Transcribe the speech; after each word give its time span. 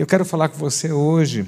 E 0.00 0.02
eu 0.02 0.06
quero 0.06 0.24
falar 0.24 0.48
com 0.48 0.56
você 0.56 0.90
hoje 0.90 1.46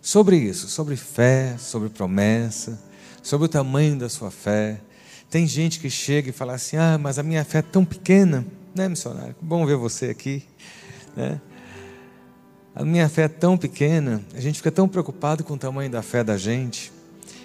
sobre 0.00 0.38
isso, 0.38 0.66
sobre 0.66 0.96
fé, 0.96 1.54
sobre 1.58 1.90
promessa, 1.90 2.82
sobre 3.22 3.44
o 3.44 3.48
tamanho 3.50 3.98
da 3.98 4.08
sua 4.08 4.30
fé. 4.30 4.80
Tem 5.28 5.46
gente 5.46 5.78
que 5.78 5.90
chega 5.90 6.30
e 6.30 6.32
fala 6.32 6.54
assim: 6.54 6.78
ah, 6.78 6.96
mas 6.96 7.18
a 7.18 7.22
minha 7.22 7.44
fé 7.44 7.58
é 7.58 7.62
tão 7.62 7.84
pequena, 7.84 8.46
né, 8.74 8.88
missionário? 8.88 9.36
Bom 9.42 9.66
ver 9.66 9.76
você 9.76 10.06
aqui, 10.06 10.42
né? 11.14 11.38
A 12.74 12.82
minha 12.82 13.10
fé 13.10 13.24
é 13.24 13.28
tão 13.28 13.58
pequena, 13.58 14.24
a 14.34 14.40
gente 14.40 14.56
fica 14.56 14.72
tão 14.72 14.88
preocupado 14.88 15.44
com 15.44 15.52
o 15.52 15.58
tamanho 15.58 15.90
da 15.90 16.00
fé 16.00 16.24
da 16.24 16.38
gente. 16.38 16.90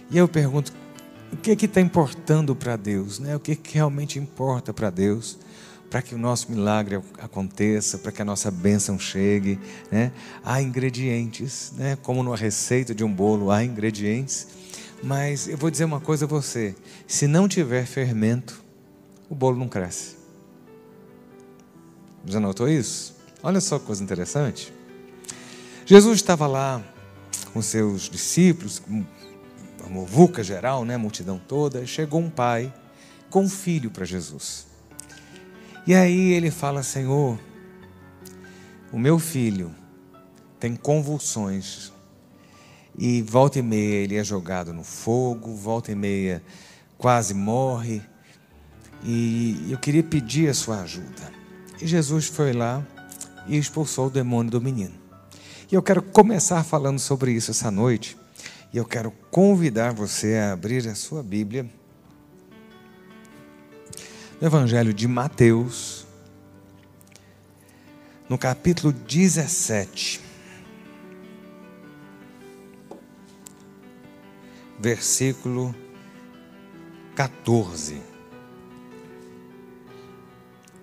E 0.09 0.17
eu 0.17 0.29
pergunto: 0.29 0.71
o 1.33 1.35
que 1.35 1.51
é 1.51 1.57
que 1.57 1.65
está 1.65 1.81
importando 1.81 2.55
para 2.55 2.77
Deus? 2.77 3.19
Né? 3.19 3.35
O 3.35 3.39
que, 3.41 3.51
é 3.51 3.55
que 3.57 3.73
realmente 3.73 4.17
importa 4.17 4.71
para 4.71 4.89
Deus? 4.89 5.37
Para 5.91 6.01
que 6.01 6.15
o 6.15 6.17
nosso 6.17 6.51
milagre 6.51 6.99
aconteça, 7.19 7.99
para 7.99 8.11
que 8.11 8.21
a 8.21 8.25
nossa 8.25 8.49
bênção 8.49 8.97
chegue. 8.97 9.59
Né? 9.91 10.11
Há 10.43 10.59
ingredientes, 10.59 11.71
né? 11.77 11.95
como 12.01 12.23
numa 12.23 12.35
receita 12.35 12.95
de 12.95 13.03
um 13.03 13.13
bolo, 13.13 13.51
há 13.51 13.63
ingredientes. 13.63 14.47
Mas 15.03 15.47
eu 15.47 15.57
vou 15.57 15.69
dizer 15.69 15.83
uma 15.85 15.99
coisa 15.99 16.25
a 16.25 16.27
você: 16.27 16.75
se 17.05 17.27
não 17.27 17.47
tiver 17.47 17.85
fermento, 17.85 18.63
o 19.29 19.35
bolo 19.35 19.57
não 19.57 19.67
cresce. 19.67 20.15
Já 22.25 22.39
notou 22.39 22.69
isso? 22.69 23.15
Olha 23.43 23.59
só 23.59 23.77
que 23.77 23.85
coisa 23.85 24.03
interessante. 24.03 24.73
Jesus 25.85 26.17
estava 26.17 26.47
lá 26.47 26.81
com 27.51 27.61
seus 27.61 28.03
discípulos, 28.03 28.81
a 29.83 29.89
movuca 29.89 30.43
geral, 30.43 30.85
né, 30.85 30.95
multidão 30.95 31.37
toda. 31.39 31.85
Chegou 31.85 32.21
um 32.21 32.29
pai 32.29 32.73
com 33.29 33.41
um 33.43 33.49
filho 33.49 33.91
para 33.91 34.05
Jesus. 34.05 34.70
E 35.85 35.95
aí 35.95 36.33
ele 36.33 36.51
fala: 36.51 36.83
Senhor, 36.83 37.39
o 38.91 38.99
meu 38.99 39.17
filho 39.17 39.73
tem 40.59 40.75
convulsões 40.75 41.91
e 42.97 43.21
volta 43.21 43.59
e 43.59 43.61
meia 43.61 43.95
ele 43.95 44.15
é 44.15 44.23
jogado 44.23 44.73
no 44.73 44.83
fogo, 44.83 45.55
volta 45.55 45.91
e 45.91 45.95
meia 45.95 46.43
quase 46.97 47.33
morre. 47.33 48.01
E 49.03 49.69
eu 49.71 49.77
queria 49.79 50.03
pedir 50.03 50.49
a 50.49 50.53
sua 50.53 50.81
ajuda. 50.81 51.31
E 51.81 51.87
Jesus 51.87 52.27
foi 52.27 52.53
lá 52.53 52.85
e 53.47 53.57
expulsou 53.57 54.07
o 54.07 54.11
demônio 54.11 54.51
do 54.51 54.61
menino. 54.61 54.93
E 55.71 55.73
eu 55.73 55.81
quero 55.81 56.03
começar 56.03 56.63
falando 56.63 56.99
sobre 56.99 57.31
isso 57.31 57.49
essa 57.49 57.71
noite. 57.71 58.15
E 58.71 58.77
eu 58.77 58.85
quero 58.85 59.09
convidar 59.31 59.93
você 59.93 60.35
a 60.35 60.53
abrir 60.53 60.87
a 60.87 60.93
sua 60.93 61.23
Bíblia 61.23 61.67
no 64.41 64.47
Evangelho 64.47 64.91
de 64.91 65.07
Mateus, 65.07 66.07
no 68.27 68.39
capítulo 68.39 68.91
17. 68.91 70.31
versículo 74.79 75.75
14. 77.13 78.01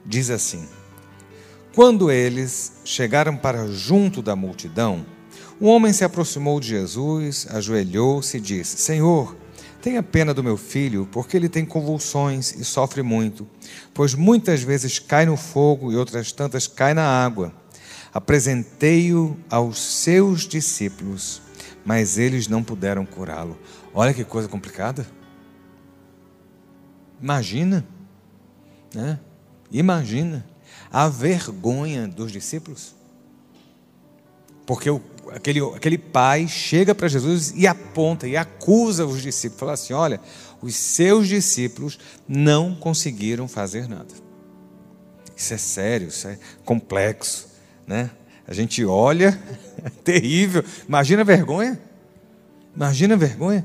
Diz 0.06 0.30
assim: 0.30 0.68
Quando 1.74 2.12
eles 2.12 2.80
chegaram 2.84 3.36
para 3.36 3.66
junto 3.66 4.22
da 4.22 4.36
multidão, 4.36 5.04
um 5.60 5.66
homem 5.66 5.92
se 5.92 6.04
aproximou 6.04 6.60
de 6.60 6.68
Jesus, 6.68 7.48
ajoelhou-se 7.50 8.36
e 8.36 8.40
disse: 8.40 8.78
Senhor, 8.78 9.36
tenha 9.88 10.02
pena 10.02 10.34
do 10.34 10.44
meu 10.44 10.58
filho, 10.58 11.08
porque 11.10 11.34
ele 11.34 11.48
tem 11.48 11.64
convulsões 11.64 12.52
e 12.52 12.62
sofre 12.62 13.02
muito, 13.02 13.48
pois 13.94 14.12
muitas 14.12 14.62
vezes 14.62 14.98
cai 14.98 15.24
no 15.24 15.34
fogo 15.34 15.90
e 15.90 15.96
outras 15.96 16.30
tantas 16.30 16.66
cai 16.66 16.92
na 16.92 17.04
água. 17.04 17.54
Apresentei-o 18.12 19.34
aos 19.48 19.80
seus 19.80 20.42
discípulos, 20.46 21.40
mas 21.86 22.18
eles 22.18 22.48
não 22.48 22.62
puderam 22.62 23.06
curá-lo. 23.06 23.58
Olha 23.94 24.12
que 24.12 24.24
coisa 24.24 24.46
complicada. 24.46 25.06
Imagina, 27.18 27.86
né? 28.94 29.18
Imagina 29.72 30.46
a 30.92 31.08
vergonha 31.08 32.06
dos 32.06 32.30
discípulos. 32.30 32.94
Porque 34.66 34.90
o, 34.90 35.00
aquele, 35.32 35.60
aquele 35.74 35.98
pai 35.98 36.46
chega 36.48 36.94
para 36.94 37.08
Jesus 37.08 37.52
e 37.54 37.66
aponta 37.66 38.26
e 38.26 38.36
acusa 38.36 39.06
os 39.06 39.22
discípulos, 39.22 39.60
fala 39.60 39.72
assim: 39.72 39.92
olha, 39.92 40.20
os 40.60 40.74
seus 40.74 41.28
discípulos 41.28 41.98
não 42.26 42.74
conseguiram 42.74 43.46
fazer 43.48 43.88
nada. 43.88 44.12
Isso 45.36 45.54
é 45.54 45.58
sério, 45.58 46.08
isso 46.08 46.26
é 46.26 46.38
complexo, 46.64 47.48
né? 47.86 48.10
A 48.46 48.52
gente 48.54 48.84
olha, 48.84 49.38
é 49.84 49.90
terrível. 49.90 50.64
Imagina 50.88 51.22
a 51.22 51.24
vergonha. 51.24 51.78
Imagina 52.74 53.14
a 53.14 53.18
vergonha. 53.18 53.64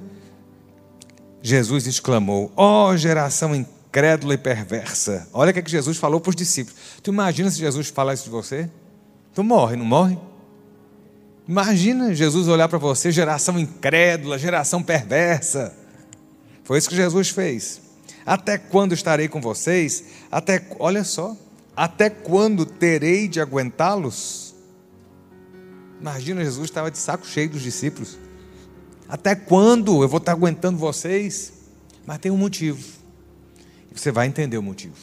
Jesus 1.41 1.87
exclamou: 1.87 2.51
Ó 2.55 2.89
oh, 2.89 2.97
geração 2.97 3.55
incrédula 3.55 4.33
e 4.33 4.37
perversa. 4.37 5.27
Olha 5.33 5.51
o 5.51 5.53
que, 5.53 5.59
é 5.59 5.61
que 5.61 5.71
Jesus 5.71 5.97
falou 5.97 6.19
para 6.19 6.29
os 6.29 6.35
discípulos. 6.35 6.79
Tu 7.01 7.11
imagina 7.11 7.49
se 7.49 7.59
Jesus 7.59 7.89
falar 7.89 8.13
isso 8.13 8.25
de 8.25 8.29
você? 8.29 8.69
Tu 9.33 9.43
morre, 9.43 9.75
não 9.75 9.85
morre? 9.85 10.17
Imagina 11.47 12.13
Jesus 12.13 12.47
olhar 12.47 12.69
para 12.69 12.77
você, 12.77 13.11
geração 13.11 13.59
incrédula, 13.59 14.39
geração 14.39 14.81
perversa. 14.81 15.75
Foi 16.63 16.77
isso 16.77 16.89
que 16.89 16.95
Jesus 16.95 17.29
fez. 17.29 17.81
Até 18.25 18.57
quando 18.57 18.93
estarei 18.93 19.27
com 19.27 19.41
vocês? 19.41 20.05
Até, 20.31 20.65
olha 20.79 21.03
só, 21.03 21.35
até 21.75 22.09
quando 22.09 22.65
terei 22.65 23.27
de 23.27 23.41
aguentá-los? 23.41 24.55
Imagina, 25.99 26.43
Jesus 26.43 26.69
estava 26.69 26.89
de 26.89 26.97
saco 26.97 27.27
cheio 27.27 27.49
dos 27.49 27.61
discípulos. 27.61 28.17
Até 29.09 29.35
quando 29.35 30.01
eu 30.01 30.07
vou 30.07 30.19
estar 30.19 30.31
aguentando 30.31 30.77
vocês? 30.77 31.53
Mas 32.05 32.19
tem 32.19 32.31
um 32.31 32.37
motivo. 32.37 32.81
Você 33.93 34.11
vai 34.11 34.27
entender 34.27 34.57
o 34.57 34.63
motivo. 34.63 34.95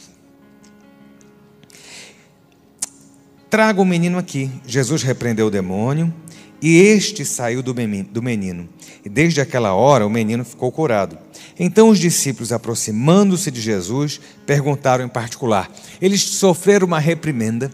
Traga 3.49 3.81
o 3.81 3.85
menino 3.85 4.17
aqui. 4.17 4.51
Jesus 4.65 5.03
repreendeu 5.03 5.47
o 5.47 5.51
demônio 5.51 6.13
e 6.61 6.77
este 6.77 7.25
saiu 7.25 7.63
do 7.63 7.73
menino. 7.73 8.69
E 9.03 9.09
desde 9.09 9.41
aquela 9.41 9.73
hora 9.73 10.05
o 10.05 10.09
menino 10.09 10.45
ficou 10.45 10.71
curado. 10.71 11.17
Então 11.59 11.89
os 11.89 11.99
discípulos, 11.99 12.51
aproximando-se 12.51 13.49
de 13.49 13.59
Jesus, 13.59 14.21
perguntaram 14.45 15.03
em 15.03 15.09
particular: 15.09 15.71
eles 16.01 16.21
sofreram 16.21 16.85
uma 16.85 16.99
reprimenda 16.99 17.71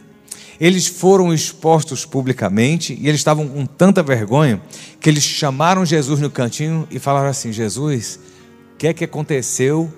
eles 0.59 0.87
foram 0.87 1.33
expostos 1.33 2.03
publicamente 2.03 2.97
e 2.99 3.07
eles 3.07 3.19
estavam 3.19 3.47
com 3.47 3.65
tanta 3.65 4.01
vergonha 4.01 4.61
que 4.99 5.09
eles 5.09 5.23
chamaram 5.23 5.85
Jesus 5.85 6.19
no 6.19 6.31
cantinho 6.31 6.87
e 6.89 6.97
falaram 6.97 7.29
assim: 7.29 7.51
Jesus, 7.51 8.19
o 8.73 8.77
que 8.77 8.87
é 8.87 8.93
que 8.93 9.03
aconteceu 9.03 9.91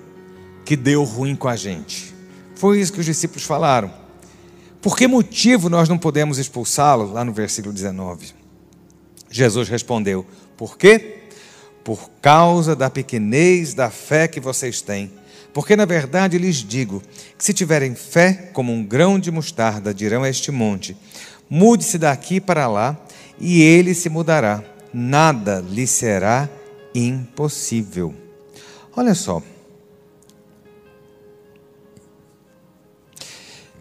que 0.66 0.76
deu 0.76 1.04
ruim 1.04 1.36
com 1.36 1.48
a 1.48 1.56
gente? 1.56 2.14
Foi 2.56 2.80
isso 2.80 2.92
que 2.92 3.00
os 3.00 3.06
discípulos 3.06 3.44
falaram. 3.44 3.92
Por 4.82 4.98
que 4.98 5.08
motivo 5.08 5.70
nós 5.70 5.88
não 5.88 5.98
podemos 5.98 6.38
expulsá-lo? 6.38 7.12
Lá 7.12 7.24
no 7.24 7.34
versículo 7.34 7.74
19. 7.74 8.39
Jesus 9.30 9.70
respondeu: 9.70 10.26
Por 10.58 10.78
quê? 10.78 11.20
Por 11.84 12.10
causa 12.22 12.76
da 12.76 12.90
pequenez 12.90 13.74
da 13.74 13.90
fé 13.90 14.28
que 14.28 14.40
vocês 14.40 14.82
têm. 14.82 15.12
Porque 15.54 15.76
na 15.76 15.86
verdade 15.86 16.38
lhes 16.38 16.58
digo 16.58 17.02
que 17.38 17.44
se 17.44 17.54
tiverem 17.54 17.96
fé 17.96 18.50
como 18.54 18.72
um 18.72 18.84
grão 18.84 19.20
de 19.20 19.32
mostarda, 19.32 19.94
dirão 19.94 20.24
a 20.24 20.30
este 20.30 20.52
monte: 20.52 20.96
mude-se 21.50 21.98
daqui 21.98 22.40
para 22.40 22.68
lá, 22.68 22.98
e 23.40 23.62
ele 23.62 23.94
se 23.94 24.10
mudará. 24.10 24.64
Nada 24.94 25.64
lhe 25.70 25.86
será 25.86 26.50
impossível. 26.94 28.14
Olha 28.96 29.14
só. 29.14 29.42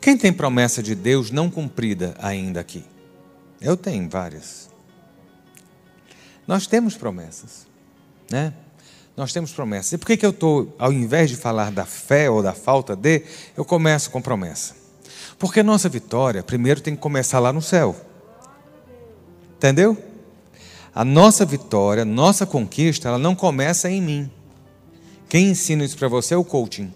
Quem 0.01 0.17
tem 0.17 0.33
promessa 0.33 0.83
de 0.83 0.95
Deus 0.95 1.31
não 1.31 1.51
cumprida 1.51 2.15
ainda 2.19 2.61
aqui? 2.61 2.85
Eu 3.61 3.77
tenho 3.77 4.09
várias. 4.09 4.68
Nós 6.49 6.67
temos 6.67 6.97
promessas, 6.97 7.67
né? 8.31 8.55
Nós 9.15 9.35
temos 9.35 9.53
promessas. 9.53 9.93
E 9.93 9.99
por 9.99 10.07
que, 10.07 10.17
que 10.17 10.25
eu 10.25 10.31
estou, 10.31 10.75
ao 10.79 10.91
invés 10.91 11.29
de 11.29 11.37
falar 11.37 11.71
da 11.71 11.85
fé 11.85 12.31
ou 12.31 12.43
da 12.43 12.55
falta 12.55 12.97
de, 12.97 13.23
eu 13.55 13.67
começo 13.67 14.11
com 14.11 14.23
promessa? 14.23 14.75
Porque 15.39 15.63
nossa 15.63 15.91
vitória, 15.91 16.43
primeiro, 16.43 16.81
tem 16.81 16.97
que 16.97 17.03
começar 17.03 17.39
lá 17.39 17.53
no 17.53 17.61
céu. 17.61 17.95
Entendeu? 19.57 19.97
A 20.95 21.05
nossa 21.05 21.45
vitória, 21.45 22.05
nossa 22.05 22.47
conquista, 22.47 23.09
ela 23.09 23.19
não 23.19 23.35
começa 23.35 23.91
em 23.91 24.01
mim. 24.01 24.31
Quem 25.29 25.51
ensina 25.51 25.85
isso 25.85 25.99
para 25.99 26.09
você 26.09 26.33
é 26.33 26.37
o 26.37 26.45
coaching. 26.45 26.93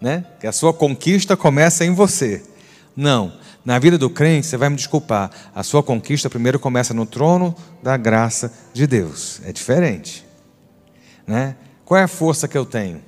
Né? 0.00 0.24
Que 0.38 0.46
a 0.46 0.52
sua 0.52 0.72
conquista 0.72 1.36
começa 1.36 1.84
em 1.84 1.92
você. 1.92 2.42
Não. 2.94 3.32
Na 3.64 3.78
vida 3.78 3.98
do 3.98 4.08
crente, 4.08 4.46
você 4.46 4.56
vai 4.56 4.68
me 4.68 4.76
desculpar. 4.76 5.30
A 5.54 5.62
sua 5.62 5.82
conquista 5.82 6.30
primeiro 6.30 6.58
começa 6.58 6.94
no 6.94 7.04
trono 7.04 7.54
da 7.82 7.96
graça 7.96 8.52
de 8.72 8.86
Deus. 8.86 9.40
É 9.44 9.52
diferente. 9.52 10.26
Né? 11.26 11.56
Qual 11.84 11.98
é 11.98 12.04
a 12.04 12.08
força 12.08 12.48
que 12.48 12.56
eu 12.56 12.64
tenho? 12.64 13.02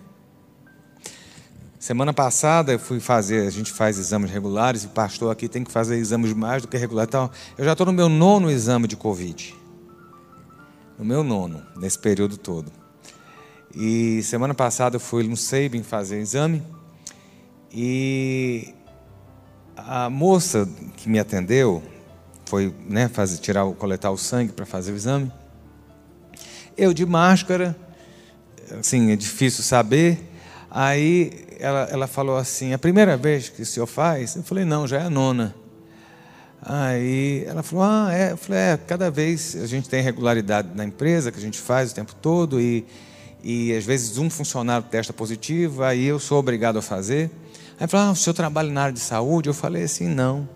Semana 1.79 2.13
passada 2.13 2.73
eu 2.73 2.79
fui 2.79 3.01
fazer, 3.01 3.45
a 3.47 3.51
gente 3.51 3.73
faz 3.73 3.99
exames 3.99 4.31
regulares, 4.31 4.85
e 4.85 4.87
o 4.87 4.91
pastor 4.91 5.33
aqui 5.33 5.49
tem 5.49 5.65
que 5.65 5.73
fazer 5.73 5.97
exames 5.97 6.33
mais 6.33 6.63
do 6.63 6.69
que 6.69 6.77
regular. 6.77 7.07
Então, 7.09 7.29
eu 7.59 7.65
já 7.65 7.73
estou 7.73 7.87
no 7.87 7.93
meu 7.93 8.09
nono 8.09 8.49
exame 8.49 8.87
de 8.87 8.95
Covid. 8.95 9.53
No 10.97 11.05
meu 11.05 11.25
nono, 11.25 11.61
nesse 11.77 11.99
período 11.99 12.37
todo. 12.37 12.71
E 13.75 14.23
semana 14.23 14.55
passada 14.55 14.97
eu 14.97 15.01
fui 15.01 15.27
no 15.27 15.37
Sabin 15.37 15.83
fazer 15.83 16.21
exame. 16.21 16.63
E 17.73 18.73
a 19.77 20.11
moça 20.11 20.69
que 20.97 21.09
me 21.09 21.19
atendeu 21.19 21.83
foi 22.47 22.75
né, 22.89 23.09
fazer, 23.09 23.39
tirar, 23.39 23.65
coletar 23.73 24.11
o 24.11 24.19
sangue 24.19 24.53
para 24.53 24.67
fazer 24.67 24.93
o 24.93 24.97
exame. 24.97 25.33
Eu 26.77 26.93
de 26.93 27.07
máscara, 27.07 27.77
assim, 28.79 29.11
é 29.11 29.17
difícil 29.17 29.63
saber. 29.63 30.31
Aí 30.71 31.47
ela, 31.59 31.89
ela 31.91 32.07
falou 32.07 32.37
assim: 32.37 32.73
a 32.73 32.79
primeira 32.79 33.17
vez 33.17 33.49
que 33.49 33.63
o 33.63 33.67
senhor 33.67 33.87
faz? 33.87 34.37
Eu 34.37 34.43
falei: 34.43 34.65
não, 34.65 34.87
já 34.87 34.99
é 34.99 35.03
a 35.03 35.11
nona. 35.11 35.55
Aí 36.61 37.45
ela 37.47 37.63
falou: 37.63 37.85
ah, 37.85 38.09
é. 38.13 38.33
Eu 38.33 38.37
falei: 38.37 38.61
é, 38.61 38.77
cada 38.77 39.11
vez 39.11 39.57
a 39.57 39.67
gente 39.67 39.89
tem 39.89 40.03
regularidade 40.03 40.69
na 40.75 40.85
empresa 40.85 41.31
que 41.33 41.39
a 41.39 41.43
gente 41.43 41.59
faz 41.59 41.93
o 41.93 41.95
tempo 41.95 42.15
todo 42.15 42.61
e, 42.61 42.87
e 43.43 43.73
às 43.75 43.85
vezes 43.85 44.19
um 44.19 44.29
funcionário 44.29 44.87
testa 44.91 45.13
positivo, 45.13 45.83
aí 45.83 46.05
eu 46.05 46.19
sou 46.19 46.39
obrigado 46.39 46.79
a 46.79 46.83
fazer. 46.83 47.31
Aí 47.79 47.87
falou: 47.87 48.09
ah, 48.09 48.13
o 48.13 48.17
senhor 48.17 48.35
trabalha 48.35 48.71
na 48.71 48.83
área 48.83 48.93
de 48.93 49.01
saúde? 49.01 49.49
Eu 49.49 49.55
falei 49.55 49.85
assim: 49.85 50.09
não. 50.09 50.49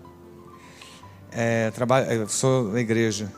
É, 1.31 1.71
trabalho, 1.71 2.27
sou 2.29 2.71
da 2.71 2.79
igreja. 2.79 3.31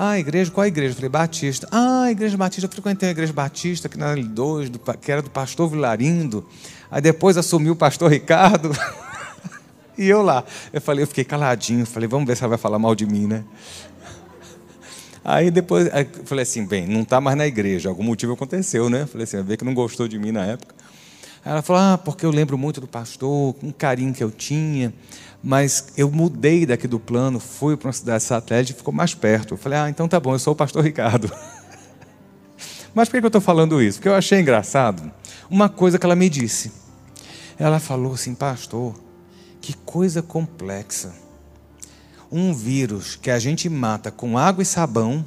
Ah, 0.00 0.16
igreja, 0.16 0.48
qual 0.50 0.64
a 0.64 0.68
igreja? 0.68 0.92
Eu 0.92 0.94
falei, 0.94 1.10
Batista. 1.10 1.68
Ah, 1.72 2.08
igreja 2.08 2.36
Batista, 2.36 2.66
eu 2.66 2.70
frequentei 2.70 3.08
a 3.08 3.12
igreja 3.12 3.32
Batista, 3.32 3.88
aqui 3.88 3.98
na 3.98 4.14
L2, 4.14 4.68
do, 4.68 4.78
que 4.78 5.10
era 5.10 5.20
do 5.20 5.28
pastor 5.28 5.68
Vilarindo. 5.68 6.46
Aí 6.88 7.00
depois 7.00 7.36
assumiu 7.36 7.72
o 7.72 7.76
pastor 7.76 8.08
Ricardo. 8.08 8.70
e 9.98 10.08
eu 10.08 10.22
lá. 10.22 10.44
Eu 10.72 10.80
falei, 10.80 11.02
eu 11.02 11.06
fiquei 11.08 11.24
caladinho, 11.24 11.84
falei, 11.84 12.08
vamos 12.08 12.28
ver 12.28 12.36
se 12.36 12.44
ela 12.44 12.50
vai 12.50 12.58
falar 12.58 12.78
mal 12.78 12.94
de 12.94 13.06
mim, 13.06 13.26
né? 13.26 13.42
Aí 15.24 15.50
depois, 15.50 15.92
aí 15.92 16.08
falei 16.24 16.44
assim, 16.44 16.64
bem, 16.64 16.86
não 16.86 17.02
está 17.02 17.20
mais 17.20 17.36
na 17.36 17.46
igreja, 17.46 17.88
algum 17.88 18.04
motivo 18.04 18.34
aconteceu, 18.34 18.88
né? 18.88 19.04
Falei 19.04 19.24
assim, 19.24 19.38
vai 19.38 19.46
ver 19.46 19.56
que 19.56 19.64
não 19.64 19.74
gostou 19.74 20.06
de 20.06 20.16
mim 20.16 20.30
na 20.30 20.46
época. 20.46 20.74
Ela 21.44 21.62
falou, 21.62 21.82
ah, 21.82 21.98
porque 21.98 22.26
eu 22.26 22.30
lembro 22.30 22.58
muito 22.58 22.80
do 22.80 22.86
pastor, 22.86 23.54
um 23.62 23.72
carinho 23.72 24.12
que 24.12 24.22
eu 24.22 24.30
tinha 24.30 24.92
mas 25.42 25.92
eu 25.96 26.10
mudei 26.10 26.66
daqui 26.66 26.88
do 26.88 26.98
plano, 26.98 27.38
fui 27.38 27.76
para 27.76 27.88
uma 27.88 27.92
cidade 27.92 28.24
satélite 28.24 28.72
e 28.72 28.76
ficou 28.76 28.92
mais 28.92 29.14
perto. 29.14 29.54
Eu 29.54 29.58
falei, 29.58 29.78
ah, 29.78 29.88
então 29.88 30.08
tá 30.08 30.18
bom, 30.18 30.34
eu 30.34 30.38
sou 30.38 30.52
o 30.52 30.56
pastor 30.56 30.82
Ricardo. 30.82 31.32
mas 32.94 33.08
por 33.08 33.18
que 33.18 33.24
eu 33.24 33.28
estou 33.28 33.40
falando 33.40 33.80
isso? 33.80 33.98
Porque 33.98 34.08
eu 34.08 34.14
achei 34.14 34.40
engraçado 34.40 35.10
uma 35.48 35.68
coisa 35.68 35.98
que 35.98 36.04
ela 36.04 36.16
me 36.16 36.28
disse. 36.28 36.72
Ela 37.58 37.78
falou 37.78 38.14
assim, 38.14 38.34
pastor, 38.34 38.94
que 39.60 39.74
coisa 39.74 40.22
complexa. 40.22 41.14
Um 42.30 42.52
vírus 42.52 43.16
que 43.16 43.30
a 43.30 43.38
gente 43.38 43.68
mata 43.68 44.10
com 44.10 44.36
água 44.36 44.62
e 44.62 44.66
sabão 44.66 45.24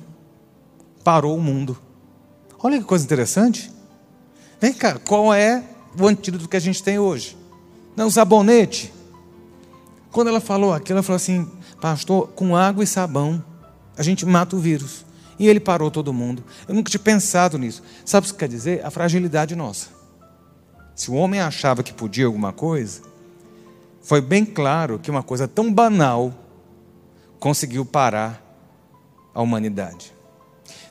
parou 1.03 1.37
o 1.37 1.41
mundo. 1.41 1.81
Olha 2.61 2.77
que 2.77 2.85
coisa 2.85 3.03
interessante. 3.03 3.71
Vem 4.59 4.73
cá, 4.73 4.99
qual 4.99 5.33
é 5.33 5.63
o 5.99 6.07
antídoto 6.07 6.47
que 6.47 6.57
a 6.57 6.61
gente 6.61 6.81
tem 6.81 6.99
hoje? 6.99 7.37
Não, 7.95 8.09
sabonete 8.09 8.93
quando 10.11 10.27
ela 10.27 10.41
falou 10.41 10.73
aquilo, 10.73 10.97
ela 10.97 11.03
falou 11.03 11.15
assim: 11.15 11.49
Pastor, 11.79 12.27
com 12.29 12.55
água 12.55 12.83
e 12.83 12.87
sabão, 12.87 13.43
a 13.97 14.03
gente 14.03 14.25
mata 14.25 14.55
o 14.55 14.59
vírus. 14.59 15.05
E 15.39 15.47
ele 15.47 15.59
parou 15.59 15.89
todo 15.89 16.13
mundo. 16.13 16.43
Eu 16.67 16.75
nunca 16.75 16.91
tinha 16.91 16.99
pensado 16.99 17.57
nisso. 17.57 17.81
Sabe 18.05 18.27
o 18.27 18.29
que 18.31 18.37
quer 18.37 18.49
dizer? 18.49 18.85
A 18.85 18.91
fragilidade 18.91 19.55
nossa. 19.55 19.87
Se 20.93 21.09
o 21.09 21.15
homem 21.15 21.39
achava 21.39 21.81
que 21.81 21.91
podia 21.91 22.27
alguma 22.27 22.53
coisa, 22.53 23.01
foi 24.03 24.21
bem 24.21 24.45
claro 24.45 24.99
que 24.99 25.09
uma 25.09 25.23
coisa 25.23 25.47
tão 25.47 25.73
banal 25.73 26.31
conseguiu 27.39 27.83
parar 27.83 28.39
a 29.33 29.41
humanidade. 29.41 30.13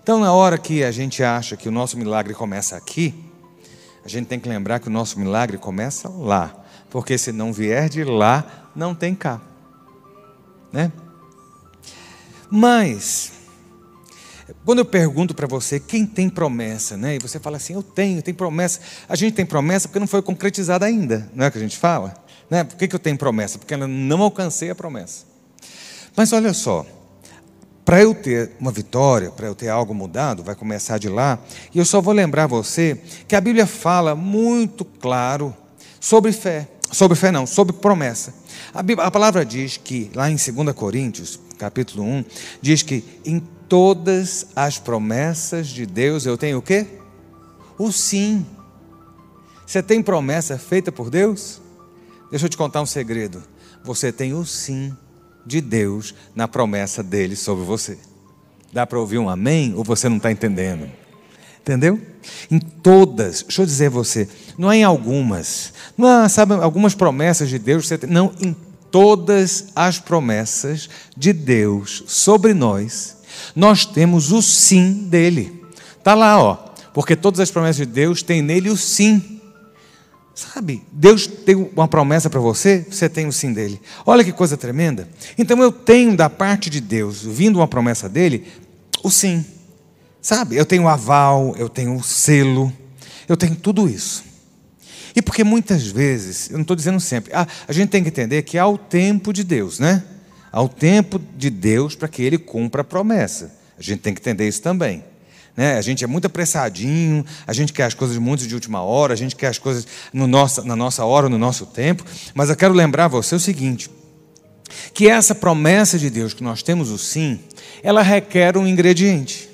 Então, 0.02 0.18
na 0.18 0.32
hora 0.32 0.58
que 0.58 0.82
a 0.82 0.90
gente 0.90 1.22
acha 1.22 1.56
que 1.56 1.68
o 1.68 1.72
nosso 1.72 1.96
milagre 1.96 2.34
começa 2.34 2.76
aqui, 2.76 3.14
a 4.04 4.08
gente 4.08 4.26
tem 4.26 4.40
que 4.40 4.48
lembrar 4.48 4.80
que 4.80 4.88
o 4.88 4.90
nosso 4.90 5.18
milagre 5.18 5.58
começa 5.58 6.08
lá. 6.08 6.54
Porque 6.88 7.16
se 7.16 7.32
não 7.32 7.52
vier 7.52 7.88
de 7.88 8.02
lá, 8.02 8.70
não 8.74 8.94
tem 8.94 9.14
cá. 9.14 9.40
Né? 10.72 10.90
Mas, 12.50 13.32
quando 14.64 14.80
eu 14.80 14.84
pergunto 14.84 15.34
para 15.34 15.46
você 15.46 15.78
quem 15.78 16.04
tem 16.06 16.28
promessa, 16.28 16.96
né? 16.96 17.16
E 17.16 17.18
você 17.18 17.38
fala 17.38 17.56
assim, 17.56 17.74
eu 17.74 17.82
tenho, 17.82 18.22
tem 18.22 18.34
promessa. 18.34 18.80
A 19.08 19.14
gente 19.14 19.34
tem 19.34 19.46
promessa 19.46 19.88
porque 19.88 20.00
não 20.00 20.06
foi 20.06 20.22
concretizada 20.22 20.84
ainda, 20.86 21.30
não 21.34 21.44
é 21.44 21.48
o 21.48 21.52
que 21.52 21.58
a 21.58 21.60
gente 21.60 21.76
fala? 21.76 22.14
Né? 22.48 22.64
Por 22.64 22.76
que, 22.76 22.88
que 22.88 22.94
eu 22.94 22.98
tenho 22.98 23.16
promessa? 23.16 23.58
Porque 23.58 23.74
eu 23.74 23.86
não 23.86 24.22
alcancei 24.22 24.70
a 24.70 24.74
promessa. 24.74 25.24
Mas 26.16 26.32
olha 26.32 26.52
só, 26.52 26.84
para 27.90 28.02
eu 28.02 28.14
ter 28.14 28.52
uma 28.60 28.70
vitória, 28.70 29.32
para 29.32 29.48
eu 29.48 29.54
ter 29.56 29.68
algo 29.68 29.92
mudado, 29.92 30.44
vai 30.44 30.54
começar 30.54 30.96
de 30.96 31.08
lá. 31.08 31.40
E 31.74 31.78
eu 31.80 31.84
só 31.84 32.00
vou 32.00 32.14
lembrar 32.14 32.46
você 32.46 32.96
que 33.26 33.34
a 33.34 33.40
Bíblia 33.40 33.66
fala 33.66 34.14
muito 34.14 34.84
claro 34.84 35.52
sobre 35.98 36.30
fé. 36.30 36.68
Sobre 36.92 37.16
fé 37.16 37.32
não, 37.32 37.48
sobre 37.48 37.72
promessa. 37.72 38.32
A, 38.72 38.80
Bíblia, 38.80 39.08
a 39.08 39.10
palavra 39.10 39.44
diz 39.44 39.76
que, 39.76 40.08
lá 40.14 40.30
em 40.30 40.36
2 40.36 40.72
Coríntios, 40.72 41.40
capítulo 41.58 42.04
1, 42.04 42.24
diz 42.62 42.84
que 42.84 43.02
em 43.24 43.40
todas 43.68 44.46
as 44.54 44.78
promessas 44.78 45.66
de 45.66 45.84
Deus 45.84 46.26
eu 46.26 46.38
tenho 46.38 46.58
o 46.58 46.62
quê? 46.62 46.86
O 47.76 47.90
sim. 47.90 48.46
Você 49.66 49.82
tem 49.82 50.00
promessa 50.00 50.56
feita 50.56 50.92
por 50.92 51.10
Deus? 51.10 51.60
Deixa 52.30 52.46
eu 52.46 52.50
te 52.50 52.56
contar 52.56 52.82
um 52.82 52.86
segredo. 52.86 53.42
Você 53.82 54.12
tem 54.12 54.32
o 54.32 54.46
sim 54.46 54.96
de 55.46 55.60
Deus 55.60 56.14
na 56.34 56.46
promessa 56.46 57.02
dele 57.02 57.36
sobre 57.36 57.64
você. 57.64 57.98
Dá 58.72 58.86
para 58.86 59.00
ouvir 59.00 59.18
um 59.18 59.28
amém 59.28 59.74
ou 59.76 59.82
você 59.82 60.08
não 60.08 60.16
está 60.16 60.30
entendendo? 60.30 60.88
Entendeu? 61.60 62.00
Em 62.50 62.58
todas, 62.58 63.42
deixa 63.42 63.62
eu 63.62 63.66
dizer 63.66 63.86
a 63.86 63.90
você, 63.90 64.28
não 64.56 64.70
é 64.70 64.78
em 64.78 64.84
algumas, 64.84 65.72
não 65.96 66.22
é, 66.22 66.28
sabe, 66.28 66.54
algumas 66.54 66.94
promessas 66.94 67.48
de 67.48 67.58
Deus, 67.58 67.88
não, 68.08 68.32
em 68.40 68.56
todas 68.90 69.68
as 69.74 69.98
promessas 69.98 70.88
de 71.16 71.32
Deus 71.32 72.02
sobre 72.06 72.54
nós, 72.54 73.16
nós 73.54 73.84
temos 73.84 74.32
o 74.32 74.42
sim 74.42 75.06
dele. 75.08 75.64
Está 75.98 76.14
lá, 76.14 76.42
ó, 76.42 76.54
porque 76.92 77.14
todas 77.14 77.40
as 77.40 77.50
promessas 77.50 77.86
de 77.86 77.92
Deus 77.92 78.22
têm 78.22 78.42
nele 78.42 78.70
o 78.70 78.76
sim. 78.76 79.39
Sabe, 80.34 80.82
Deus 80.92 81.26
tem 81.26 81.54
uma 81.54 81.88
promessa 81.88 82.30
para 82.30 82.40
você, 82.40 82.86
você 82.88 83.08
tem 83.08 83.26
o 83.26 83.32
sim 83.32 83.52
dele. 83.52 83.80
Olha 84.06 84.24
que 84.24 84.32
coisa 84.32 84.56
tremenda. 84.56 85.08
Então 85.36 85.60
eu 85.62 85.70
tenho 85.70 86.16
da 86.16 86.30
parte 86.30 86.70
de 86.70 86.80
Deus, 86.80 87.22
vindo 87.22 87.56
uma 87.56 87.68
promessa 87.68 88.08
dele, 88.08 88.46
o 89.02 89.10
sim. 89.10 89.44
Sabe, 90.22 90.56
eu 90.56 90.64
tenho 90.64 90.88
aval, 90.88 91.54
eu 91.58 91.68
tenho 91.68 92.02
selo, 92.02 92.72
eu 93.28 93.36
tenho 93.36 93.56
tudo 93.56 93.88
isso. 93.88 94.24
E 95.14 95.20
porque 95.20 95.42
muitas 95.42 95.86
vezes, 95.86 96.50
eu 96.50 96.54
não 96.54 96.62
estou 96.62 96.76
dizendo 96.76 97.00
sempre, 97.00 97.32
a, 97.34 97.46
a 97.66 97.72
gente 97.72 97.90
tem 97.90 98.02
que 98.02 98.08
entender 98.08 98.42
que 98.42 98.56
há 98.56 98.66
o 98.66 98.78
tempo 98.78 99.32
de 99.32 99.42
Deus, 99.42 99.78
né? 99.78 100.02
Há 100.52 100.62
o 100.62 100.68
tempo 100.68 101.20
de 101.36 101.50
Deus 101.50 101.94
para 101.94 102.08
que 102.08 102.22
ele 102.22 102.38
cumpra 102.38 102.82
a 102.82 102.84
promessa. 102.84 103.56
A 103.78 103.82
gente 103.82 104.00
tem 104.00 104.14
que 104.14 104.20
entender 104.20 104.46
isso 104.46 104.62
também. 104.62 105.04
Né? 105.60 105.76
A 105.76 105.82
gente 105.82 106.02
é 106.02 106.06
muito 106.06 106.26
apressadinho, 106.26 107.22
a 107.46 107.52
gente 107.52 107.70
quer 107.70 107.84
as 107.84 107.92
coisas 107.92 108.16
muito 108.16 108.46
de 108.46 108.54
última 108.54 108.80
hora, 108.80 109.12
a 109.12 109.16
gente 109.16 109.36
quer 109.36 109.48
as 109.48 109.58
coisas 109.58 109.86
no 110.10 110.26
nossa, 110.26 110.62
na 110.62 110.74
nossa 110.74 111.04
hora, 111.04 111.28
no 111.28 111.36
nosso 111.36 111.66
tempo. 111.66 112.02
Mas 112.32 112.48
eu 112.48 112.56
quero 112.56 112.72
lembrar 112.72 113.08
você 113.08 113.34
o 113.34 113.38
seguinte: 113.38 113.90
que 114.94 115.06
essa 115.06 115.34
promessa 115.34 115.98
de 115.98 116.08
Deus 116.08 116.32
que 116.32 116.42
nós 116.42 116.62
temos 116.62 116.88
o 116.88 116.96
sim, 116.96 117.40
ela 117.82 118.00
requer 118.00 118.56
um 118.56 118.66
ingrediente 118.66 119.50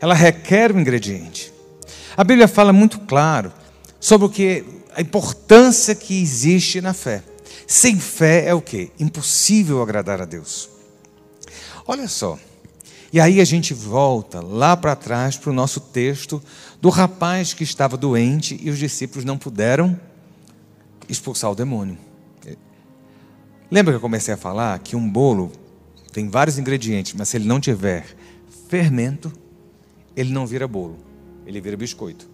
ela 0.00 0.14
requer 0.14 0.72
um 0.72 0.80
ingrediente. 0.80 1.52
A 2.16 2.24
Bíblia 2.24 2.48
fala 2.48 2.72
muito 2.72 2.98
claro 3.00 3.52
sobre 4.00 4.26
o 4.26 4.30
que 4.30 4.64
a 4.94 5.00
importância 5.00 5.94
que 5.94 6.20
existe 6.20 6.80
na 6.80 6.92
fé. 6.92 7.22
Sem 7.68 7.98
fé 7.98 8.46
é 8.46 8.54
o 8.54 8.60
que? 8.60 8.90
Impossível 8.98 9.80
agradar 9.80 10.20
a 10.20 10.24
Deus. 10.24 10.68
Olha 11.86 12.08
só. 12.08 12.36
E 13.12 13.20
aí 13.20 13.40
a 13.40 13.44
gente 13.44 13.74
volta 13.74 14.40
lá 14.40 14.74
para 14.74 14.96
trás 14.96 15.36
para 15.36 15.50
o 15.50 15.52
nosso 15.52 15.80
texto 15.80 16.42
do 16.80 16.88
rapaz 16.88 17.52
que 17.52 17.62
estava 17.62 17.96
doente 17.96 18.58
e 18.62 18.70
os 18.70 18.78
discípulos 18.78 19.24
não 19.24 19.36
puderam 19.36 20.00
expulsar 21.08 21.50
o 21.50 21.54
demônio. 21.54 21.98
Lembra 23.70 23.92
que 23.92 23.96
eu 23.96 24.00
comecei 24.00 24.32
a 24.32 24.36
falar 24.36 24.78
que 24.78 24.96
um 24.96 25.08
bolo 25.08 25.52
tem 26.12 26.28
vários 26.28 26.58
ingredientes, 26.58 27.14
mas 27.14 27.28
se 27.28 27.36
ele 27.36 27.46
não 27.46 27.60
tiver 27.60 28.04
fermento, 28.68 29.32
ele 30.16 30.30
não 30.30 30.46
vira 30.46 30.66
bolo, 30.68 30.96
ele 31.46 31.60
vira 31.60 31.76
biscoito. 31.76 32.28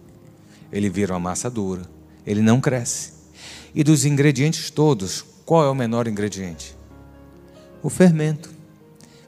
Ele 0.71 0.89
vira 0.89 1.13
uma 1.13 1.19
massa 1.19 1.49
dura, 1.49 1.83
ele 2.25 2.41
não 2.41 2.61
cresce. 2.61 3.13
E 3.73 3.83
dos 3.83 4.05
ingredientes 4.05 4.69
todos, 4.69 5.25
qual 5.45 5.65
é 5.65 5.69
o 5.69 5.75
menor 5.75 6.07
ingrediente? 6.07 6.75
O 7.81 7.89
fermento. 7.89 8.58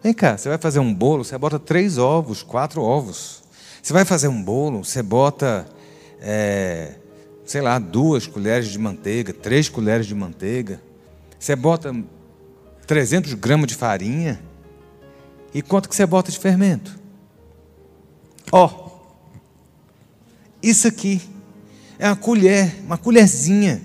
Vem 0.04 0.14
cá, 0.14 0.38
você 0.38 0.50
vai 0.50 0.58
fazer 0.58 0.80
um 0.80 0.94
bolo, 0.94 1.24
você 1.24 1.38
bota 1.38 1.60
três 1.60 1.98
ovos, 1.98 2.42
quatro 2.42 2.82
ovos. 2.82 3.44
Você 3.82 3.94
vai 3.94 4.06
fazer 4.06 4.28
um 4.28 4.42
bolo, 4.42 4.84
você 4.84 5.04
bota 5.04 5.68
é, 6.22 6.96
sei 7.46 7.62
lá, 7.62 7.78
duas 7.80 8.28
colheres 8.28 8.70
de 8.70 8.80
manteiga, 8.80 9.34
três 9.34 9.68
colheres 9.68 10.06
de 10.06 10.16
manteiga. 10.16 10.82
Você 11.38 11.56
bota 11.56 11.94
300 12.88 13.34
gramas 13.34 13.68
de 13.68 13.76
farinha. 13.76 14.42
E 15.54 15.62
quanto 15.62 15.90
que 15.90 15.96
você 15.96 16.06
bota 16.06 16.32
de 16.32 16.40
fermento? 16.40 16.98
Ó, 18.52 18.68
oh, 18.68 18.92
isso 20.64 20.88
aqui 20.88 21.22
é 22.00 22.08
uma 22.08 22.16
colher, 22.16 22.76
uma 22.86 22.98
colherzinha. 22.98 23.82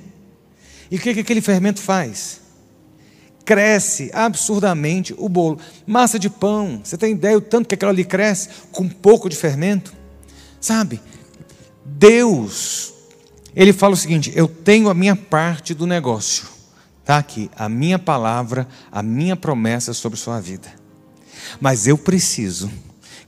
E 0.91 0.97
o 0.97 1.01
que, 1.01 1.15
que 1.15 1.21
aquele 1.21 1.41
fermento 1.41 1.81
faz? 1.81 2.41
Cresce 3.47 4.11
absurdamente 4.13 5.15
o 5.17 5.29
bolo. 5.29 5.59
Massa 5.87 6.19
de 6.19 6.29
pão, 6.29 6.81
você 6.85 6.99
tem 6.99 7.13
ideia 7.13 7.39
o 7.39 7.41
tanto 7.41 7.69
que 7.69 7.75
aquilo 7.75 7.91
ali 7.93 8.05
cresce 8.05 8.51
com 8.71 8.83
um 8.83 8.89
pouco 8.89 9.29
de 9.31 9.37
fermento? 9.37 9.95
Sabe? 10.61 11.01
Deus, 11.85 12.93
Ele 13.55 13.73
fala 13.73 13.95
o 13.95 13.97
seguinte: 13.97 14.33
eu 14.35 14.47
tenho 14.47 14.91
a 14.91 14.95
minha 14.95 15.17
parte 15.17 15.73
do 15.73 15.87
negócio. 15.87 16.49
Está 17.01 17.19
aqui, 17.19 17.49
a 17.57 17.69
minha 17.69 18.01
palavra, 18.01 18.67
a 18.91 19.01
minha 19.01 19.37
promessa 19.37 19.95
sobre 19.95 20.19
sua 20.19 20.41
vida. 20.41 20.69
Mas 21.61 21.87
eu 21.87 21.97
preciso 21.97 22.69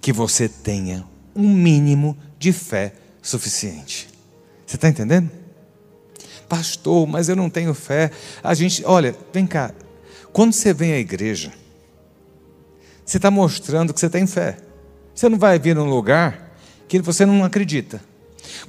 que 0.01 0.13
você 0.13 0.49
tenha 0.49 1.07
um 1.35 1.49
mínimo 1.49 2.19
de 2.41 2.53
fé 2.53 2.93
suficiente. 3.23 4.09
Você 4.67 4.75
está 4.75 4.89
entendendo? 4.89 5.31
Pastor, 6.49 7.07
mas 7.07 7.29
eu 7.29 7.37
não 7.37 7.49
tenho 7.49 7.73
fé. 7.73 8.11
A 8.43 8.53
gente, 8.53 8.83
olha, 8.85 9.15
vem 9.33 9.47
cá. 9.47 9.73
Quando 10.33 10.53
você 10.53 10.73
vem 10.73 10.93
à 10.93 10.99
igreja, 10.99 11.53
você 13.05 13.17
está 13.17 13.31
mostrando 13.31 13.95
que 13.95 14.01
você 14.01 14.11
tem 14.11 14.27
fé. 14.27 14.59
Você 15.15 15.29
não 15.29 15.39
vai 15.39 15.59
vir 15.59 15.75
num 15.75 15.89
lugar 15.89 16.53
que 16.87 17.01
você 17.01 17.25
não 17.27 17.45
acredita. 17.45 18.01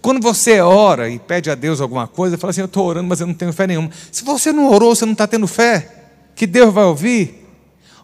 Quando 0.02 0.22
você 0.22 0.62
ora 0.62 1.10
e 1.10 1.20
pede 1.20 1.50
a 1.50 1.56
Deus 1.56 1.82
alguma 1.82 2.08
coisa, 2.08 2.38
fala 2.38 2.52
assim: 2.52 2.62
Eu 2.62 2.66
estou 2.66 2.86
orando, 2.86 3.08
mas 3.08 3.20
eu 3.20 3.28
não 3.28 3.34
tenho 3.34 3.54
fé 3.54 3.68
nenhuma. 3.68 3.90
Se 4.12 4.24
você 4.24 4.52
não 4.52 4.72
orou, 4.72 4.96
você 4.96 5.06
não 5.06 5.14
está 5.14 5.28
tendo 5.28 5.48
fé, 5.48 6.08
que 6.36 6.48
Deus 6.48 6.74
vai 6.74 6.86
ouvir. 6.86 7.48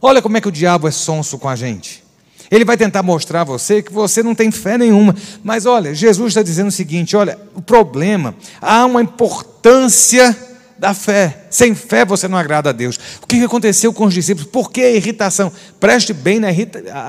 Olha 0.02 0.22
como 0.22 0.38
é 0.38 0.42
que 0.42 0.48
o 0.48 0.52
diabo 0.52 0.88
é 0.88 0.92
sonso 0.92 1.40
com 1.40 1.50
a 1.50 1.56
gente. 1.56 2.04
Ele 2.52 2.64
vai 2.64 2.78
tentar 2.78 3.02
mostrar 3.02 3.42
a 3.42 3.44
você 3.44 3.82
que 3.82 3.92
você 3.92 4.22
não 4.22 4.36
tem 4.36 4.52
fé 4.52 4.78
nenhuma. 4.78 5.16
Mas 5.44 5.66
olha, 5.66 5.96
Jesus 5.96 6.28
está 6.28 6.44
dizendo 6.44 6.68
o 6.68 6.72
seguinte: 6.72 7.16
olha, 7.16 7.40
o 7.56 7.62
problema, 7.62 8.36
há 8.62 8.86
uma 8.86 9.02
importância 9.02 10.36
da 10.78 10.94
fé. 10.94 11.46
Sem 11.50 11.74
fé 11.74 12.04
você 12.06 12.28
não 12.28 12.38
agrada 12.38 12.70
a 12.70 12.74
Deus. 12.74 13.00
O 13.22 13.28
que 13.28 13.44
aconteceu 13.44 13.94
com 13.94 14.06
os 14.06 14.14
discípulos? 14.14 14.50
Por 14.52 14.72
que 14.72 14.82
a 14.82 14.92
irritação? 14.92 15.52
Preste 15.80 16.14
bem 16.14 16.40
na 16.40 16.50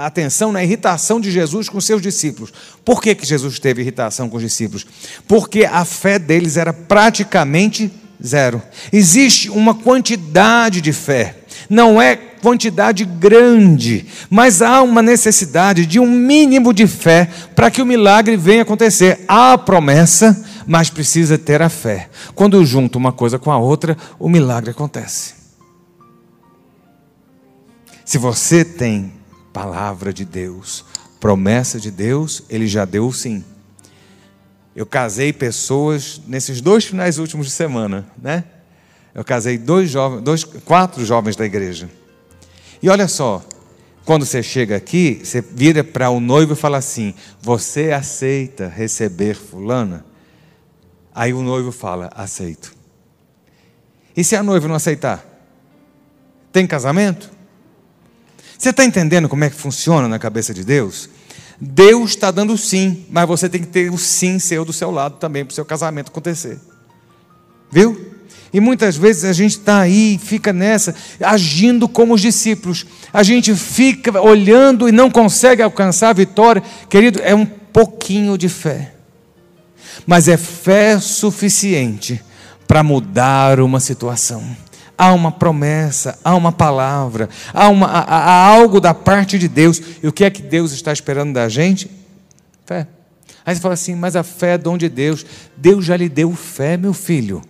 atenção 0.05 0.53
na 0.53 0.63
irritação 0.63 1.21
de 1.21 1.31
Jesus 1.31 1.69
com 1.69 1.81
seus 1.81 2.01
discípulos. 2.01 2.53
Por 2.85 3.03
que, 3.03 3.15
que 3.15 3.27
Jesus 3.27 3.59
teve 3.59 3.83
irritação 3.83 4.29
com 4.29 4.37
os 4.37 4.43
discípulos? 4.43 4.87
Porque 5.27 5.65
a 5.65 5.85
fé 5.85 6.19
deles 6.19 6.57
era 6.57 6.73
praticamente 6.73 7.91
zero. 8.25 8.63
Existe 8.93 9.51
uma 9.51 9.75
quantidade 9.75 10.81
de 10.81 10.93
fé. 10.93 11.37
Não 11.69 12.01
é 12.01 12.15
quantidade 12.17 13.05
grande, 13.05 14.07
mas 14.31 14.63
há 14.63 14.81
uma 14.81 15.03
necessidade 15.03 15.85
de 15.85 15.99
um 15.99 16.07
mínimo 16.07 16.73
de 16.73 16.87
fé 16.87 17.29
para 17.57 17.71
que 17.71 17.83
o 17.83 17.87
milagre 17.87 18.37
venha 18.37 18.63
acontecer. 18.63 19.25
Há 19.27 19.55
a 19.55 19.59
promessa, 19.59 20.45
mas 20.67 20.91
precisa 20.91 21.39
ter 21.39 21.63
a 21.63 21.69
fé. 21.69 22.11
Quando 22.35 22.65
junta 22.65 22.99
uma 22.99 23.13
coisa 23.13 23.39
com 23.39 23.51
a 23.53 23.59
outra, 23.59 23.97
o 24.19 24.29
milagre 24.29 24.71
acontece. 24.71 25.35
Se 28.05 28.19
você 28.19 28.65
tem 28.65 29.13
palavra 29.53 30.13
de 30.13 30.25
Deus, 30.25 30.85
promessa 31.19 31.81
de 31.81 31.91
Deus, 31.91 32.43
ele 32.49 32.67
já 32.67 32.85
deu 32.85 33.11
sim. 33.13 33.45
Eu 34.75 34.85
casei 34.85 35.33
pessoas 35.33 36.21
nesses 36.27 36.61
dois 36.61 36.85
finais 36.85 37.19
últimos 37.19 37.47
de 37.47 37.53
semana, 37.53 38.07
né? 38.21 38.45
Eu 39.15 39.25
casei 39.25 39.57
dois 39.57 39.91
jovens, 39.91 40.23
dois, 40.23 40.45
quatro 40.45 41.05
jovens 41.05 41.35
da 41.35 41.47
igreja. 41.47 41.89
E 42.83 42.89
olha 42.91 43.09
só, 43.09 43.43
quando 44.05 44.27
você 44.27 44.43
chega 44.43 44.77
aqui, 44.77 45.21
você 45.25 45.41
vira 45.41 45.83
para 45.83 46.11
o 46.11 46.21
noivo 46.21 46.53
e 46.53 46.57
fala 46.57 46.77
assim: 46.77 47.15
Você 47.41 47.91
aceita 47.91 48.69
receber 48.69 49.35
Fulana? 49.35 50.05
Aí 51.17 51.33
o 51.33 51.41
noivo 51.41 51.73
fala: 51.73 52.11
Aceito. 52.15 52.75
E 54.15 54.23
se 54.23 54.37
a 54.37 54.43
noiva 54.43 54.69
não 54.69 54.75
aceitar? 54.75 55.25
Tem 56.53 56.67
casamento? 56.67 57.31
Você 58.59 58.69
está 58.69 58.85
entendendo 58.85 59.27
como 59.27 59.43
é 59.43 59.49
que 59.49 59.57
funciona 59.57 60.09
na 60.09 60.19
cabeça 60.19 60.53
de 60.53 60.63
Deus? 60.63 61.09
Deus 61.59 62.11
está 62.11 62.31
dando 62.31 62.57
sim, 62.59 63.07
mas 63.11 63.27
você 63.27 63.49
tem 63.49 63.63
que 63.63 63.67
ter 63.67 63.91
o 63.91 63.97
sim 63.97 64.39
seu 64.39 64.63
do 64.63 64.75
seu 64.75 64.91
lado 64.91 65.17
também 65.17 65.43
para 65.43 65.53
o 65.53 65.55
seu 65.55 65.65
casamento 65.65 66.11
acontecer. 66.11 66.61
Viu? 67.71 68.15
E 68.53 68.61
muitas 68.61 68.97
vezes 68.97 69.25
a 69.25 69.33
gente 69.33 69.53
está 69.53 69.81
aí, 69.81 70.21
fica 70.23 70.53
nessa, 70.53 70.95
agindo 71.21 71.89
como 71.89 72.15
os 72.15 72.21
discípulos. 72.21 72.87
A 73.13 73.23
gente 73.23 73.55
fica 73.55 74.21
olhando 74.21 74.87
e 74.89 74.93
não 74.93 75.11
consegue 75.11 75.63
alcançar 75.63 76.11
a 76.11 76.15
vitória. 76.15 76.63
Querido, 76.89 77.21
é 77.23 77.35
um 77.35 77.47
pouquinho 77.47 78.37
de 78.37 78.49
fé. 78.49 78.96
Mas 80.07 80.29
é 80.29 80.37
fé 80.37 80.99
suficiente 81.01 82.23
para 82.67 82.83
mudar 82.83 83.61
uma 83.61 83.81
situação. 83.81 84.45
Há 84.97 85.13
uma 85.13 85.31
promessa, 85.31 86.19
há 86.25 86.35
uma 86.35 86.53
palavra, 86.53 87.29
há, 87.53 87.69
uma, 87.69 87.87
há, 87.87 88.01
há 88.01 88.47
algo 88.47 88.81
da 88.81 88.95
parte 88.95 89.39
de 89.39 89.49
Deus. 89.49 89.83
E 90.03 90.09
o 90.09 90.13
que 90.13 90.25
é 90.25 90.31
que 90.31 90.41
Deus 90.41 90.73
está 90.73 90.93
esperando 90.93 91.35
da 91.35 91.49
gente? 91.49 91.91
Fé. 92.65 92.87
Aí 93.45 93.55
você 93.55 93.61
fala 93.61 93.75
assim, 93.75 93.95
mas 93.95 94.17
a 94.17 94.23
fé 94.23 94.55
é 94.55 94.59
dom 94.59 94.79
de 94.79 94.89
Deus. 94.89 95.27
Deus 95.57 95.85
já 95.85 95.97
lhe 95.97 96.09
deu 96.09 96.33
fé, 96.33 96.77
meu 96.77 96.95
filho. 96.95 97.43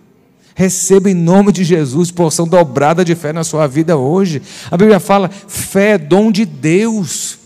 Receba 0.57 1.07
em 1.07 1.13
nome 1.13 1.51
de 1.51 1.63
Jesus 1.63 2.09
porção 2.09 2.47
dobrada 2.47 3.05
de 3.05 3.13
fé 3.13 3.31
na 3.31 3.43
sua 3.43 3.67
vida 3.67 3.95
hoje. 3.95 4.41
A 4.71 4.75
Bíblia 4.75 4.99
fala: 4.99 5.29
fé 5.29 5.91
é 5.91 5.97
dom 5.99 6.31
de 6.31 6.45
Deus. 6.45 7.37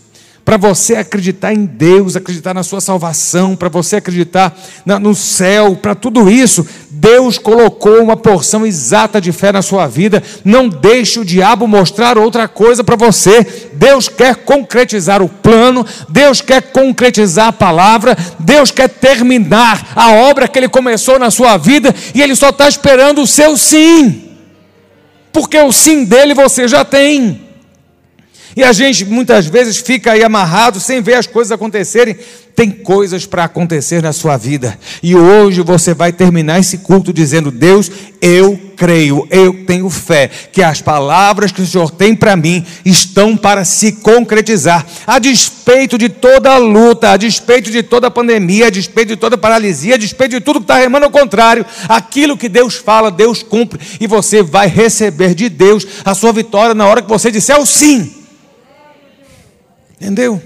Para 0.44 0.56
você 0.56 0.96
acreditar 0.96 1.54
em 1.54 1.64
Deus, 1.64 2.16
acreditar 2.16 2.52
na 2.52 2.64
sua 2.64 2.80
salvação, 2.80 3.54
para 3.54 3.68
você 3.68 3.96
acreditar 3.96 4.58
no 4.84 5.14
céu, 5.14 5.76
para 5.76 5.94
tudo 5.94 6.28
isso, 6.28 6.66
Deus 6.90 7.38
colocou 7.38 8.02
uma 8.02 8.16
porção 8.16 8.66
exata 8.66 9.20
de 9.20 9.30
fé 9.30 9.52
na 9.52 9.62
sua 9.62 9.86
vida. 9.86 10.22
Não 10.44 10.68
deixe 10.68 11.20
o 11.20 11.24
diabo 11.24 11.68
mostrar 11.68 12.18
outra 12.18 12.48
coisa 12.48 12.82
para 12.82 12.96
você. 12.96 13.70
Deus 13.74 14.08
quer 14.08 14.34
concretizar 14.36 15.22
o 15.22 15.28
plano, 15.28 15.86
Deus 16.08 16.40
quer 16.40 16.60
concretizar 16.60 17.48
a 17.48 17.52
palavra, 17.52 18.16
Deus 18.38 18.72
quer 18.72 18.88
terminar 18.88 19.92
a 19.94 20.10
obra 20.12 20.48
que 20.48 20.58
Ele 20.58 20.68
começou 20.68 21.20
na 21.20 21.30
sua 21.30 21.56
vida 21.56 21.94
e 22.14 22.20
Ele 22.20 22.34
só 22.34 22.48
está 22.48 22.68
esperando 22.68 23.22
o 23.22 23.26
seu 23.28 23.56
sim, 23.56 24.30
porque 25.32 25.58
o 25.58 25.72
sim 25.72 26.04
dele 26.04 26.34
você 26.34 26.66
já 26.66 26.84
tem. 26.84 27.51
E 28.54 28.62
a 28.62 28.72
gente 28.72 29.04
muitas 29.04 29.46
vezes 29.46 29.78
fica 29.78 30.12
aí 30.12 30.22
amarrado 30.22 30.78
sem 30.78 31.00
ver 31.00 31.14
as 31.14 31.26
coisas 31.26 31.52
acontecerem. 31.52 32.16
Tem 32.54 32.70
coisas 32.70 33.24
para 33.24 33.44
acontecer 33.44 34.02
na 34.02 34.12
sua 34.12 34.36
vida. 34.36 34.78
E 35.02 35.16
hoje 35.16 35.62
você 35.62 35.94
vai 35.94 36.12
terminar 36.12 36.60
esse 36.60 36.78
culto 36.78 37.10
dizendo: 37.10 37.50
Deus, 37.50 37.90
eu 38.20 38.60
creio, 38.76 39.26
eu 39.30 39.64
tenho 39.64 39.88
fé 39.88 40.28
que 40.52 40.62
as 40.62 40.82
palavras 40.82 41.50
que 41.50 41.62
o 41.62 41.66
Senhor 41.66 41.90
tem 41.90 42.14
para 42.14 42.36
mim 42.36 42.62
estão 42.84 43.38
para 43.38 43.64
se 43.64 43.92
concretizar. 43.92 44.86
A 45.06 45.18
despeito 45.18 45.96
de 45.96 46.10
toda 46.10 46.50
a 46.50 46.58
luta, 46.58 47.12
a 47.12 47.16
despeito 47.16 47.70
de 47.70 47.82
toda 47.82 48.08
a 48.08 48.10
pandemia, 48.10 48.66
a 48.66 48.70
despeito 48.70 49.08
de 49.08 49.16
toda 49.16 49.36
a 49.36 49.38
paralisia, 49.38 49.94
a 49.94 49.98
despeito 49.98 50.34
de 50.34 50.40
tudo 50.42 50.60
que 50.60 50.64
está 50.64 50.76
remando 50.76 51.06
ao 51.06 51.10
contrário, 51.10 51.64
aquilo 51.88 52.36
que 52.36 52.50
Deus 52.50 52.76
fala, 52.76 53.10
Deus 53.10 53.42
cumpre. 53.42 53.80
E 53.98 54.06
você 54.06 54.42
vai 54.42 54.66
receber 54.68 55.34
de 55.34 55.48
Deus 55.48 55.86
a 56.04 56.12
sua 56.12 56.32
vitória 56.32 56.74
na 56.74 56.86
hora 56.86 57.00
que 57.00 57.08
você 57.08 57.30
disser 57.30 57.58
o 57.58 57.64
sim. 57.64 58.21
Entendeu? 60.02 60.42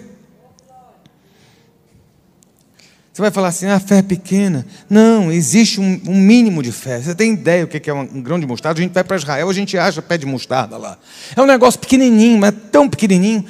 Você 3.11 3.23
vai 3.23 3.31
falar 3.31 3.49
assim, 3.49 3.65
a 3.65 3.77
ah, 3.77 3.81
fé 3.81 4.01
é 4.01 4.03
pequena. 4.03 4.67
Não, 4.91 5.33
existe 5.33 5.81
um, 5.81 5.99
um, 6.07 6.15
mínimo 6.15 6.63
de 6.63 6.71
fé. 6.71 7.01
Você 7.01 7.15
tem 7.15 7.33
ideia 7.33 7.65
o 7.65 7.67
que 7.67 7.89
é 7.89 7.95
um, 7.95 8.21
grão 8.21 8.39
de 8.39 8.47
mostarda? 8.47 8.79
A 8.79 8.83
gente 8.83 8.93
vai 8.93 9.03
para 9.03 9.17
Israel, 9.17 9.49
a 9.49 9.53
gente 9.55 9.79
acha 9.79 10.03
pé 10.03 10.19
de 10.19 10.27
mostarda 10.27 10.77
lá. 10.77 10.99
É 11.35 11.41
um 11.41 11.47
negócio 11.47 11.81
pequenininho, 11.81 12.39
mas 12.39 12.53
tão 12.71 12.87
pequenininho. 12.87 13.47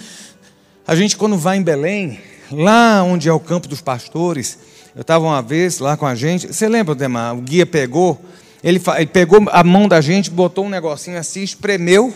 A 0.86 0.94
gente, 0.94 1.16
quando 1.16 1.36
vai 1.36 1.56
em 1.56 1.62
Belém, 1.62 2.20
lá 2.52 3.02
onde 3.02 3.28
é 3.28 3.32
o 3.32 3.40
campo 3.40 3.66
dos 3.66 3.80
pastores, 3.80 4.60
eu 4.94 5.00
estava 5.00 5.24
uma 5.24 5.42
vez 5.42 5.80
lá 5.80 5.96
com 5.96 6.06
a 6.06 6.14
gente. 6.14 6.46
Você 6.46 6.68
lembra, 6.68 6.94
Demar? 6.94 7.34
O 7.34 7.40
guia 7.40 7.66
pegou, 7.66 8.24
ele, 8.62 8.80
ele 8.96 9.06
pegou 9.06 9.44
a 9.50 9.64
mão 9.64 9.88
da 9.88 10.00
gente, 10.00 10.30
botou 10.30 10.66
um 10.66 10.70
negocinho 10.70 11.18
assim, 11.18 11.42
espremeu. 11.42 12.14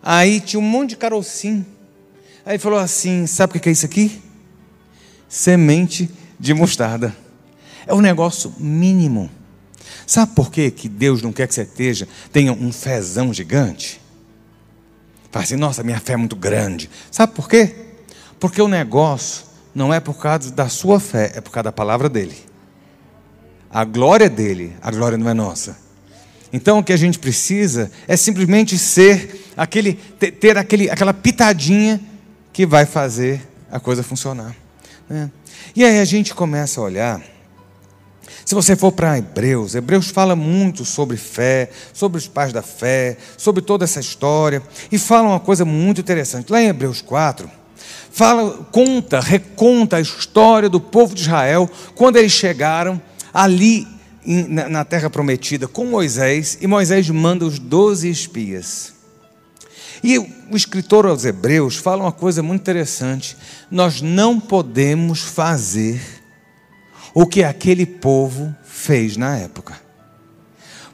Aí 0.00 0.38
tinha 0.38 0.60
um 0.60 0.62
monte 0.62 0.90
de 0.90 0.96
carocinho. 0.96 1.66
Aí 2.50 2.58
falou 2.58 2.80
assim: 2.80 3.28
sabe 3.28 3.56
o 3.56 3.60
que 3.60 3.68
é 3.68 3.72
isso 3.72 3.86
aqui? 3.86 4.20
Semente 5.28 6.10
de 6.36 6.52
mostarda. 6.52 7.16
É 7.86 7.94
um 7.94 8.00
negócio 8.00 8.52
mínimo. 8.58 9.30
Sabe 10.04 10.34
por 10.34 10.50
quê 10.50 10.68
que 10.68 10.88
Deus 10.88 11.22
não 11.22 11.32
quer 11.32 11.46
que 11.46 11.54
você 11.54 11.62
esteja, 11.62 12.08
tenha 12.32 12.52
um 12.52 12.72
fezão 12.72 13.32
gigante? 13.32 14.00
Fala 15.30 15.44
assim, 15.44 15.54
nossa, 15.54 15.84
minha 15.84 16.00
fé 16.00 16.14
é 16.14 16.16
muito 16.16 16.34
grande. 16.34 16.90
Sabe 17.08 17.34
por 17.34 17.48
quê? 17.48 17.72
Porque 18.40 18.60
o 18.60 18.66
negócio 18.66 19.44
não 19.72 19.94
é 19.94 20.00
por 20.00 20.18
causa 20.18 20.50
da 20.50 20.68
sua 20.68 20.98
fé, 20.98 21.30
é 21.36 21.40
por 21.40 21.52
causa 21.52 21.64
da 21.64 21.72
palavra 21.72 22.08
dele. 22.08 22.34
a 23.70 23.84
glória 23.84 24.24
é 24.24 24.28
dele, 24.28 24.76
a 24.82 24.90
glória 24.90 25.16
não 25.16 25.28
é 25.28 25.34
nossa. 25.34 25.78
Então 26.52 26.80
o 26.80 26.82
que 26.82 26.92
a 26.92 26.96
gente 26.96 27.16
precisa 27.16 27.92
é 28.08 28.16
simplesmente 28.16 28.76
ser 28.76 29.52
aquele 29.56 29.94
ter 29.94 30.58
aquele, 30.58 30.90
aquela 30.90 31.14
pitadinha 31.14 32.09
que 32.60 32.66
vai 32.66 32.84
fazer 32.84 33.40
a 33.72 33.80
coisa 33.80 34.02
funcionar. 34.02 34.54
Né? 35.08 35.30
E 35.74 35.82
aí 35.82 35.98
a 35.98 36.04
gente 36.04 36.34
começa 36.34 36.78
a 36.78 36.84
olhar. 36.84 37.22
Se 38.44 38.54
você 38.54 38.76
for 38.76 38.92
para 38.92 39.16
Hebreus, 39.16 39.74
Hebreus 39.74 40.10
fala 40.10 40.36
muito 40.36 40.84
sobre 40.84 41.16
fé, 41.16 41.70
sobre 41.94 42.18
os 42.18 42.28
pais 42.28 42.52
da 42.52 42.60
fé, 42.60 43.16
sobre 43.38 43.62
toda 43.62 43.84
essa 43.84 43.98
história, 43.98 44.62
e 44.92 44.98
fala 44.98 45.28
uma 45.28 45.40
coisa 45.40 45.64
muito 45.64 46.02
interessante. 46.02 46.52
Lá 46.52 46.60
em 46.60 46.66
Hebreus 46.66 47.00
4, 47.00 47.50
fala, 48.10 48.52
conta, 48.70 49.20
reconta 49.20 49.96
a 49.96 50.00
história 50.02 50.68
do 50.68 50.82
povo 50.82 51.14
de 51.14 51.22
Israel 51.22 51.66
quando 51.94 52.16
eles 52.16 52.32
chegaram 52.32 53.00
ali 53.32 53.88
na 54.26 54.84
terra 54.84 55.08
prometida 55.08 55.66
com 55.66 55.86
Moisés, 55.86 56.58
e 56.60 56.66
Moisés 56.66 57.08
manda 57.08 57.46
os 57.46 57.58
doze 57.58 58.10
espias. 58.10 58.99
E 60.02 60.18
o 60.18 60.56
escritor 60.56 61.06
aos 61.06 61.24
Hebreus 61.24 61.76
fala 61.76 62.04
uma 62.04 62.12
coisa 62.12 62.42
muito 62.42 62.60
interessante: 62.60 63.36
nós 63.70 64.00
não 64.00 64.40
podemos 64.40 65.20
fazer 65.20 66.00
o 67.12 67.26
que 67.26 67.42
aquele 67.42 67.84
povo 67.84 68.54
fez 68.64 69.16
na 69.16 69.36
época, 69.36 69.80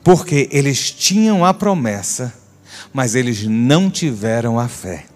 porque 0.02 0.48
eles 0.50 0.90
tinham 0.90 1.44
a 1.44 1.54
promessa, 1.54 2.32
mas 2.92 3.14
eles 3.14 3.44
não 3.44 3.90
tiveram 3.90 4.58
a 4.58 4.66
fé, 4.66 5.06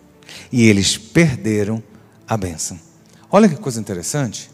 e 0.53 0.69
eles 0.69 0.97
perderam 0.97 1.83
a 2.29 2.37
bênção. 2.37 2.79
Olha 3.31 3.49
que 3.49 3.57
coisa 3.57 3.81
interessante. 3.81 4.51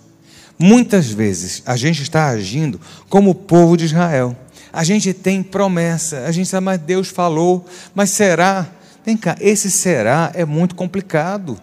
Muitas 0.59 1.09
vezes 1.09 1.63
a 1.67 1.77
gente 1.77 2.03
está 2.03 2.29
agindo 2.29 2.81
como 3.09 3.31
o 3.31 3.35
povo 3.35 3.77
de 3.77 3.85
Israel. 3.85 4.35
A 4.73 4.85
gente 4.85 5.13
tem 5.13 5.43
promessa, 5.43 6.25
a 6.27 6.33
gente 6.33 6.49
sabe, 6.49 6.65
mas 6.65 6.81
Deus 6.81 7.09
falou, 7.09 7.65
mas 7.95 8.11
será? 8.11 8.67
Vem 9.07 9.17
cá, 9.17 9.37
esse 9.41 9.71
será 9.71 10.33
é 10.35 10.45
muito 10.45 10.75
complicado, 10.75 11.57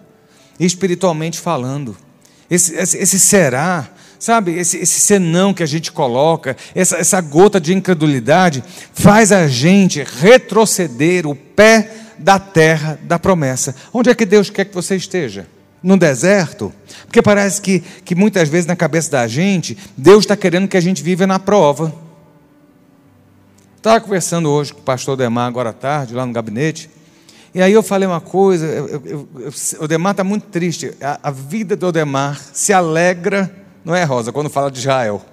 espiritualmente 0.58 1.38
falando. 1.38 1.94
Esse, 2.50 2.74
esse, 2.74 2.96
esse 2.96 3.20
será, 3.20 3.86
sabe, 4.18 4.52
esse, 4.52 4.78
esse 4.78 4.98
senão 4.98 5.52
que 5.52 5.62
a 5.62 5.66
gente 5.66 5.92
coloca, 5.92 6.56
essa, 6.74 6.96
essa 6.96 7.20
gota 7.20 7.60
de 7.60 7.74
incredulidade, 7.74 8.64
faz 8.94 9.30
a 9.30 9.46
gente 9.46 10.02
retroceder 10.02 11.26
o 11.26 11.36
pé 11.36 11.90
da 12.18 12.38
terra 12.38 12.98
da 13.02 13.18
promessa. 13.18 13.74
Onde 13.92 14.08
é 14.08 14.14
que 14.14 14.24
Deus 14.24 14.48
quer 14.48 14.64
que 14.64 14.74
você 14.74 14.96
esteja? 14.96 15.46
No 15.82 15.98
deserto? 15.98 16.72
Porque 17.04 17.20
parece 17.20 17.60
que, 17.60 17.80
que 18.06 18.14
muitas 18.14 18.48
vezes 18.48 18.64
na 18.64 18.74
cabeça 18.74 19.10
da 19.10 19.28
gente, 19.28 19.76
Deus 19.94 20.20
está 20.20 20.34
querendo 20.34 20.66
que 20.66 20.78
a 20.78 20.80
gente 20.80 21.02
viva 21.02 21.26
na 21.26 21.38
prova. 21.38 21.94
Estava 23.76 24.00
conversando 24.00 24.48
hoje 24.48 24.72
com 24.72 24.80
o 24.80 24.82
pastor 24.82 25.14
Demar 25.14 25.46
agora 25.46 25.68
à 25.68 25.74
tarde, 25.74 26.14
lá 26.14 26.24
no 26.24 26.32
gabinete, 26.32 26.88
e 27.54 27.62
aí 27.62 27.72
eu 27.72 27.82
falei 27.84 28.08
uma 28.08 28.20
coisa, 28.20 28.66
eu, 28.66 28.88
eu, 28.88 29.02
eu, 29.06 29.52
o 29.80 29.84
Odemar 29.84 30.10
está 30.10 30.24
muito 30.24 30.46
triste. 30.46 30.92
A, 31.00 31.20
a, 31.22 31.30
vida 31.30 31.76
do 31.76 31.86
Odemar 31.86 32.40
se 32.52 32.72
alegra, 32.72 33.54
não 33.84 33.94
é, 33.94 34.02
Rosa, 34.02 34.32
quando 34.32 34.50
fala 34.50 34.70
de 34.70 34.80
Israel. 34.80 35.24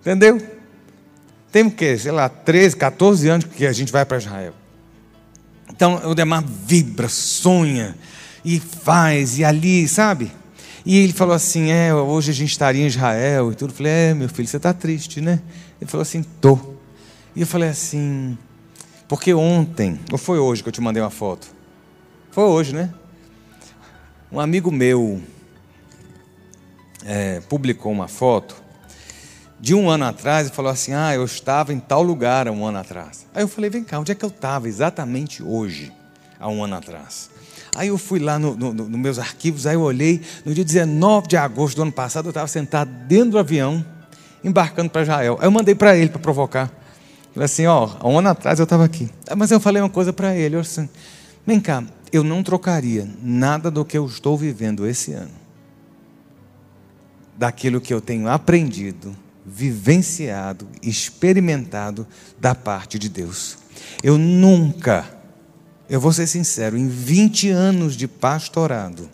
Entendeu? 0.00 0.40
Tem 1.52 1.62
o 1.64 1.70
quê? 1.70 1.98
Sei 1.98 2.10
lá, 2.10 2.28
13, 2.28 2.76
14 2.76 3.28
anos 3.28 3.46
que 3.46 3.66
a 3.66 3.72
gente 3.72 3.92
vai 3.92 4.06
para 4.06 4.16
Israel. 4.16 4.54
Então 5.68 6.00
o 6.04 6.10
Odemar 6.10 6.42
vibra, 6.42 7.08
sonha 7.08 7.94
e 8.42 8.58
faz, 8.58 9.38
e 9.38 9.44
ali, 9.44 9.86
sabe? 9.86 10.32
E 10.86 10.96
ele 10.98 11.12
falou 11.12 11.34
assim: 11.34 11.70
É, 11.70 11.94
hoje 11.94 12.30
a 12.30 12.34
gente 12.34 12.50
estaria 12.50 12.82
em 12.82 12.86
Israel 12.86 13.52
e 13.52 13.54
tudo. 13.54 13.70
Eu 13.70 13.76
falei: 13.76 13.92
É, 13.92 14.14
meu 14.14 14.28
filho, 14.28 14.48
você 14.48 14.56
está 14.56 14.72
triste, 14.72 15.20
né? 15.20 15.40
Ele 15.80 15.90
falou 15.90 16.02
assim: 16.02 16.22
Tô. 16.40 16.58
E 17.36 17.42
eu 17.42 17.46
falei 17.46 17.68
assim: 17.68 18.38
porque 19.10 19.34
ontem, 19.34 19.98
ou 20.12 20.16
foi 20.16 20.38
hoje 20.38 20.62
que 20.62 20.68
eu 20.68 20.72
te 20.72 20.80
mandei 20.80 21.02
uma 21.02 21.10
foto? 21.10 21.48
Foi 22.30 22.44
hoje, 22.44 22.72
né? 22.72 22.94
Um 24.30 24.38
amigo 24.38 24.70
meu 24.70 25.20
é, 27.04 27.40
publicou 27.40 27.90
uma 27.90 28.06
foto 28.06 28.54
de 29.58 29.74
um 29.74 29.90
ano 29.90 30.04
atrás 30.04 30.46
e 30.46 30.50
falou 30.52 30.70
assim: 30.70 30.92
Ah, 30.94 31.12
eu 31.12 31.24
estava 31.24 31.72
em 31.72 31.80
tal 31.80 32.04
lugar 32.04 32.46
há 32.46 32.52
um 32.52 32.64
ano 32.64 32.78
atrás. 32.78 33.26
Aí 33.34 33.42
eu 33.42 33.48
falei: 33.48 33.68
Vem 33.68 33.82
cá, 33.82 33.98
onde 33.98 34.12
é 34.12 34.14
que 34.14 34.24
eu 34.24 34.28
estava 34.28 34.68
exatamente 34.68 35.42
hoje, 35.42 35.92
há 36.38 36.48
um 36.48 36.62
ano 36.62 36.76
atrás? 36.76 37.30
Aí 37.74 37.88
eu 37.88 37.98
fui 37.98 38.20
lá 38.20 38.38
nos 38.38 38.56
no, 38.56 38.72
no 38.72 38.96
meus 38.96 39.18
arquivos, 39.18 39.66
aí 39.66 39.74
eu 39.74 39.82
olhei, 39.82 40.22
no 40.44 40.54
dia 40.54 40.64
19 40.64 41.26
de 41.26 41.36
agosto 41.36 41.74
do 41.74 41.82
ano 41.82 41.92
passado, 41.92 42.26
eu 42.26 42.30
estava 42.30 42.46
sentado 42.46 42.88
dentro 43.08 43.30
do 43.30 43.38
avião, 43.40 43.84
embarcando 44.44 44.88
para 44.88 45.02
Israel. 45.02 45.36
Aí 45.40 45.48
eu 45.48 45.50
mandei 45.50 45.74
para 45.74 45.96
ele 45.96 46.10
para 46.10 46.20
provocar. 46.20 46.79
Falei 47.32 47.44
assim, 47.44 47.66
ó, 47.66 47.88
um 48.04 48.18
ano 48.18 48.28
atrás 48.28 48.58
eu 48.58 48.64
estava 48.64 48.84
aqui. 48.84 49.08
Ah, 49.28 49.36
mas 49.36 49.50
eu 49.50 49.60
falei 49.60 49.80
uma 49.80 49.88
coisa 49.88 50.12
para 50.12 50.34
ele, 50.34 50.56
assim, 50.56 50.88
vem 51.46 51.60
cá, 51.60 51.84
eu 52.12 52.24
não 52.24 52.42
trocaria 52.42 53.08
nada 53.22 53.70
do 53.70 53.84
que 53.84 53.96
eu 53.96 54.04
estou 54.06 54.36
vivendo 54.36 54.86
esse 54.86 55.12
ano, 55.12 55.30
daquilo 57.38 57.80
que 57.80 57.94
eu 57.94 58.00
tenho 58.00 58.28
aprendido, 58.28 59.16
vivenciado, 59.46 60.68
experimentado 60.82 62.06
da 62.38 62.54
parte 62.54 62.98
de 62.98 63.08
Deus. 63.08 63.58
Eu 64.02 64.18
nunca, 64.18 65.06
eu 65.88 66.00
vou 66.00 66.12
ser 66.12 66.26
sincero, 66.26 66.76
em 66.76 66.88
20 66.88 67.48
anos 67.50 67.96
de 67.96 68.08
pastorado, 68.08 69.08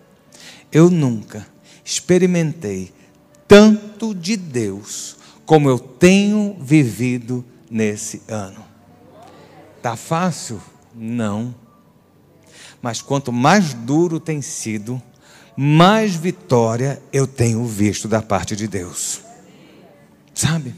eu 0.73 0.91
nunca 0.91 1.47
experimentei 1.85 2.93
tanto 3.47 4.15
de 4.15 4.37
Deus 4.37 5.17
como 5.45 5.69
eu 5.69 5.79
tenho 5.79 6.57
vivido 6.61 7.45
nesse 7.71 8.23
ano. 8.29 8.65
Tá 9.83 9.97
fácil? 9.97 10.61
Não. 10.95 11.55
Mas 12.81 13.01
quanto 13.01 13.33
mais 13.33 13.75
duro 13.75 14.19
tem 14.19 14.41
sido, 14.43 15.01
mais 15.57 16.15
vitória 16.15 17.03
eu 17.13 17.27
tenho 17.27 17.65
visto 17.65 18.09
da 18.09 18.23
parte 18.23 18.55
de 18.55 18.67
Deus. 18.67 19.21
Sabe? 20.35 20.75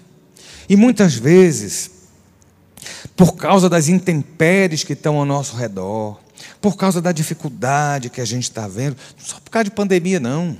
E 0.68 0.76
muitas 0.76 1.14
vezes, 1.14 1.90
por 3.16 3.34
causa 3.36 3.68
das 3.68 3.88
intempéries 3.88 4.84
que 4.84 4.92
estão 4.92 5.16
ao 5.16 5.24
nosso 5.24 5.56
redor, 5.56 6.20
por 6.60 6.76
causa 6.76 7.00
da 7.00 7.12
dificuldade 7.12 8.10
que 8.10 8.20
a 8.20 8.24
gente 8.24 8.44
está 8.44 8.68
vendo, 8.68 8.96
não 9.18 9.24
só 9.24 9.40
por 9.40 9.50
causa 9.50 9.64
de 9.64 9.70
pandemia, 9.70 10.20
não. 10.20 10.56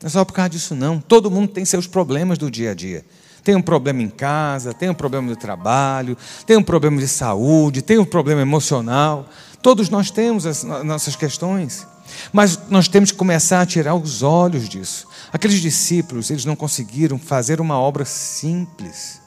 Não 0.00 0.06
é 0.06 0.08
só 0.08 0.24
por 0.24 0.32
causa 0.32 0.50
disso, 0.50 0.74
não. 0.74 1.00
Todo 1.00 1.30
mundo 1.30 1.48
tem 1.48 1.64
seus 1.64 1.86
problemas 1.86 2.38
do 2.38 2.50
dia 2.50 2.72
a 2.72 2.74
dia 2.74 3.04
tem 3.42 3.54
um 3.54 3.62
problema 3.62 4.02
em 4.02 4.08
casa, 4.08 4.72
tem 4.72 4.88
um 4.88 4.94
problema 4.94 5.28
no 5.28 5.36
trabalho, 5.36 6.16
tem 6.46 6.56
um 6.56 6.62
problema 6.62 6.98
de 6.98 7.08
saúde, 7.08 7.82
tem 7.82 7.98
um 7.98 8.04
problema 8.04 8.40
emocional. 8.40 9.28
Todos 9.60 9.88
nós 9.88 10.10
temos 10.10 10.46
as 10.46 10.62
nossas 10.62 11.16
questões. 11.16 11.86
Mas 12.32 12.58
nós 12.68 12.88
temos 12.88 13.10
que 13.10 13.16
começar 13.16 13.60
a 13.60 13.66
tirar 13.66 13.94
os 13.94 14.22
olhos 14.22 14.68
disso. 14.68 15.08
Aqueles 15.32 15.60
discípulos, 15.60 16.30
eles 16.30 16.44
não 16.44 16.54
conseguiram 16.54 17.18
fazer 17.18 17.60
uma 17.60 17.78
obra 17.78 18.04
simples, 18.04 19.20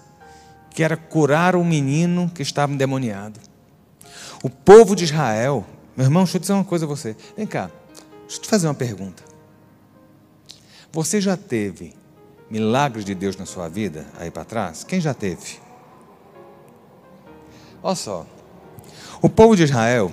que 0.70 0.84
era 0.84 0.96
curar 0.96 1.56
um 1.56 1.64
menino 1.64 2.30
que 2.34 2.42
estava 2.42 2.72
endemoniado. 2.72 3.40
O 4.44 4.50
povo 4.50 4.96
de 4.96 5.06
Israel, 5.06 5.66
meu 5.96 6.06
irmão, 6.06 6.24
deixa 6.24 6.38
eu 6.38 6.42
dizer 6.42 6.54
uma 6.54 6.64
coisa 6.64 6.86
a 6.86 6.88
você. 6.88 7.16
Vem 7.36 7.48
cá, 7.48 7.72
deixa 8.22 8.38
eu 8.38 8.42
te 8.42 8.50
fazer 8.50 8.68
uma 8.68 8.74
pergunta. 8.74 9.24
Você 10.92 11.20
já 11.20 11.36
teve 11.36 11.94
milagres 12.56 13.04
de 13.04 13.14
Deus 13.14 13.36
na 13.36 13.46
sua 13.46 13.68
vida 13.68 14.06
aí 14.18 14.32
para 14.32 14.46
trás? 14.46 14.86
Quem 14.86 15.02
já 15.02 15.14
teve? 15.14 15.60
Olha 17.84 17.96
só. 17.96 18.26
O 19.22 19.28
povo 19.28 19.58
de 19.58 19.64
Israel 19.64 20.10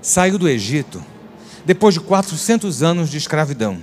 saiu 0.00 0.38
do 0.38 0.48
Egito 0.48 1.02
depois 1.64 1.94
de 1.94 2.00
400 2.00 2.84
anos 2.84 3.10
de 3.10 3.16
escravidão. 3.16 3.82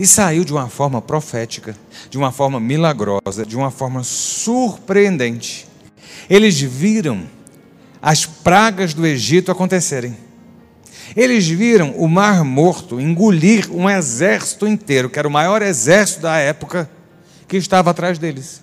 E 0.00 0.04
saiu 0.06 0.44
de 0.44 0.52
uma 0.52 0.68
forma 0.68 1.00
profética, 1.00 1.76
de 2.10 2.18
uma 2.18 2.32
forma 2.32 2.58
milagrosa, 2.58 3.46
de 3.46 3.56
uma 3.56 3.70
forma 3.70 4.02
surpreendente. 4.02 5.68
Eles 6.28 6.60
viram 6.60 7.24
as 8.02 8.26
pragas 8.26 8.94
do 8.94 9.06
Egito 9.06 9.52
acontecerem. 9.52 10.16
Eles 11.16 11.46
viram 11.48 11.92
o 11.96 12.08
Mar 12.08 12.44
Morto 12.44 13.00
engolir 13.00 13.70
um 13.70 13.88
exército 13.88 14.66
inteiro, 14.66 15.08
que 15.08 15.18
era 15.18 15.28
o 15.28 15.30
maior 15.30 15.62
exército 15.62 16.22
da 16.22 16.36
época, 16.36 16.88
que 17.46 17.56
estava 17.56 17.90
atrás 17.90 18.18
deles. 18.18 18.62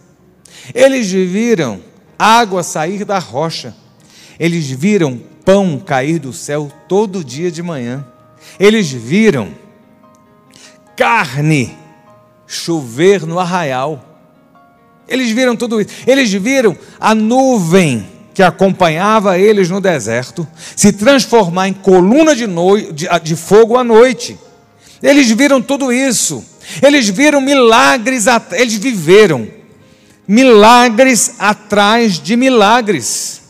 Eles 0.73 1.11
viram 1.11 1.81
água 2.17 2.63
sair 2.63 3.03
da 3.03 3.19
rocha. 3.19 3.75
Eles 4.39 4.69
viram 4.69 5.19
pão 5.43 5.79
cair 5.79 6.19
do 6.19 6.33
céu 6.33 6.71
todo 6.87 7.23
dia 7.23 7.51
de 7.51 7.61
manhã. 7.61 8.05
Eles 8.59 8.91
viram 8.91 9.49
carne 10.95 11.75
chover 12.47 13.25
no 13.25 13.39
arraial. 13.39 14.03
Eles 15.07 15.31
viram 15.31 15.55
tudo 15.55 15.79
isso. 15.79 15.91
Eles 16.07 16.31
viram 16.31 16.77
a 16.99 17.13
nuvem 17.13 18.14
que 18.35 18.43
acompanhava 18.43 19.39
eles 19.39 19.69
no 19.69 19.79
deserto 19.79 20.45
se 20.75 20.91
transformar 20.91 21.69
em 21.69 21.73
coluna 21.73 22.35
de, 22.35 22.45
no... 22.45 22.91
de, 22.91 23.07
de 23.23 23.35
fogo 23.35 23.77
à 23.77 23.83
noite. 23.83 24.37
Eles 25.01 25.31
viram 25.31 25.61
tudo 25.61 25.91
isso. 25.91 26.43
Eles 26.83 27.07
viram 27.07 27.39
milagres, 27.39 28.25
eles 28.51 28.73
viveram 28.73 29.47
milagres 30.27 31.35
atrás 31.39 32.19
de 32.19 32.35
milagres. 32.35 33.41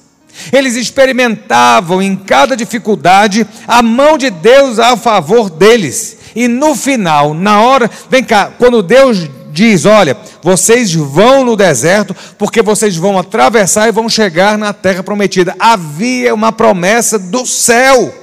Eles 0.54 0.76
experimentavam 0.76 2.02
em 2.02 2.16
cada 2.16 2.56
dificuldade 2.56 3.48
a 3.68 3.82
mão 3.82 4.18
de 4.18 4.30
Deus 4.30 4.78
a 4.78 4.96
favor 4.96 5.50
deles. 5.50 6.18
E 6.36 6.48
no 6.48 6.76
final, 6.76 7.34
na 7.34 7.62
hora, 7.62 7.90
vem 8.10 8.24
cá, 8.24 8.52
quando 8.58 8.84
Deus 8.84 9.30
diz: 9.56 9.86
Olha, 9.86 10.18
vocês 10.42 10.94
vão 10.94 11.46
no 11.46 11.56
deserto, 11.56 12.16
porque 12.38 12.62
vocês 12.62 12.96
vão 12.98 13.18
atravessar 13.18 13.88
e 13.88 13.92
vão 13.92 14.10
chegar 14.10 14.58
na 14.58 14.74
terra 14.74 15.02
prometida. 15.02 15.56
Havia 15.58 16.34
uma 16.34 16.52
promessa 16.52 17.18
do 17.18 17.46
céu. 17.46 18.14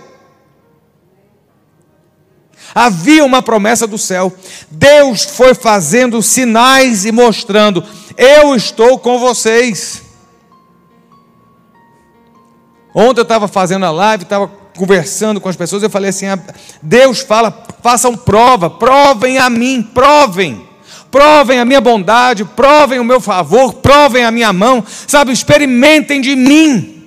Havia 2.75 3.25
uma 3.25 3.43
promessa 3.43 3.87
do 3.87 3.99
céu. 3.99 4.33
Deus 4.71 5.25
foi 5.25 5.55
fazendo 5.55 6.23
sinais 6.23 7.05
e 7.05 7.11
mostrando: 7.11 7.83
Eu 8.17 8.55
estou 8.55 8.99
com 8.99 9.19
vocês. 9.19 10.03
Ontem 12.95 13.21
eu 13.21 13.25
estava 13.25 13.49
fazendo 13.49 13.87
a 13.87 13.91
live, 13.91 14.25
estava 14.25 14.49
conversando 14.77 15.41
com 15.41 15.49
as 15.49 15.57
pessoas, 15.57 15.83
eu 15.83 15.91
falei 15.91 16.11
assim: 16.11 16.27
ah, 16.27 16.39
Deus 16.83 17.21
fala, 17.21 17.67
façam 17.83 18.15
prova, 18.15 18.69
provem 18.69 19.39
a 19.39 19.49
mim, 19.49 19.83
provem, 19.83 20.67
provem 21.13 21.61
a 21.61 21.65
minha 21.65 21.81
bondade, 21.81 22.43
provem 22.43 22.99
o 22.99 23.05
meu 23.05 23.21
favor, 23.21 23.75
provem 23.75 24.25
a 24.25 24.31
minha 24.31 24.53
mão, 24.53 24.83
sabe, 25.07 25.31
experimentem 25.31 26.23
de 26.23 26.35
mim. 26.35 27.05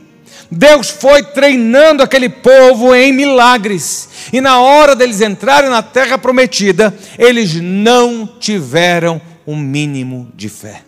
Deus 0.50 0.92
foi 0.92 1.24
treinando 1.24 2.04
aquele 2.04 2.30
povo 2.30 2.94
em 2.94 3.12
milagres, 3.12 4.08
e 4.32 4.40
na 4.40 4.60
hora 4.60 4.96
deles 4.96 5.20
entrarem 5.22 5.72
na 5.72 5.82
terra 5.82 6.20
prometida, 6.20 6.96
eles 7.18 7.56
não 7.56 8.28
tiveram 8.40 9.20
o 9.44 9.54
um 9.54 9.58
mínimo 9.58 10.32
de 10.36 10.50
fé. 10.50 10.84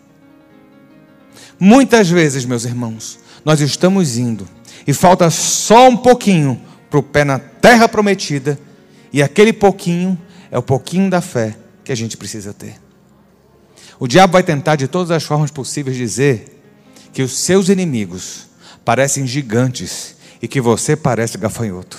Muitas 1.60 2.08
vezes, 2.08 2.46
meus 2.46 2.66
irmãos, 2.66 3.20
nós 3.44 3.60
estamos 3.62 4.18
indo 4.18 4.48
e 4.86 4.94
falta 4.94 5.30
só 5.32 5.90
um 5.90 5.98
pouquinho 5.98 6.62
para 6.88 7.00
o 7.00 7.04
pé 7.04 7.24
na 7.24 7.40
terra 7.40 7.90
prometida, 7.90 8.60
e 9.12 9.24
aquele 9.24 9.52
pouquinho 9.52 10.18
é 10.52 10.58
o 10.58 10.62
pouquinho 10.62 11.10
da 11.10 11.20
fé 11.20 11.58
que 11.84 11.92
a 11.92 11.96
gente 11.96 12.16
precisa 12.16 12.54
ter. 12.54 12.87
O 14.00 14.08
diabo 14.08 14.34
vai 14.34 14.44
tentar 14.44 14.76
de 14.76 14.88
todas 14.88 15.12
as 15.12 15.24
formas 15.24 15.50
possíveis 15.50 15.98
dizer 15.98 16.62
que 17.12 17.24
os 17.24 17.38
seus 17.38 17.70
inimigos 17.70 18.48
parecem 18.86 19.26
gigantes 19.26 20.16
e 20.42 20.48
que 20.48 20.62
você 20.62 20.96
parece 20.96 21.38
gafanhoto. 21.38 21.98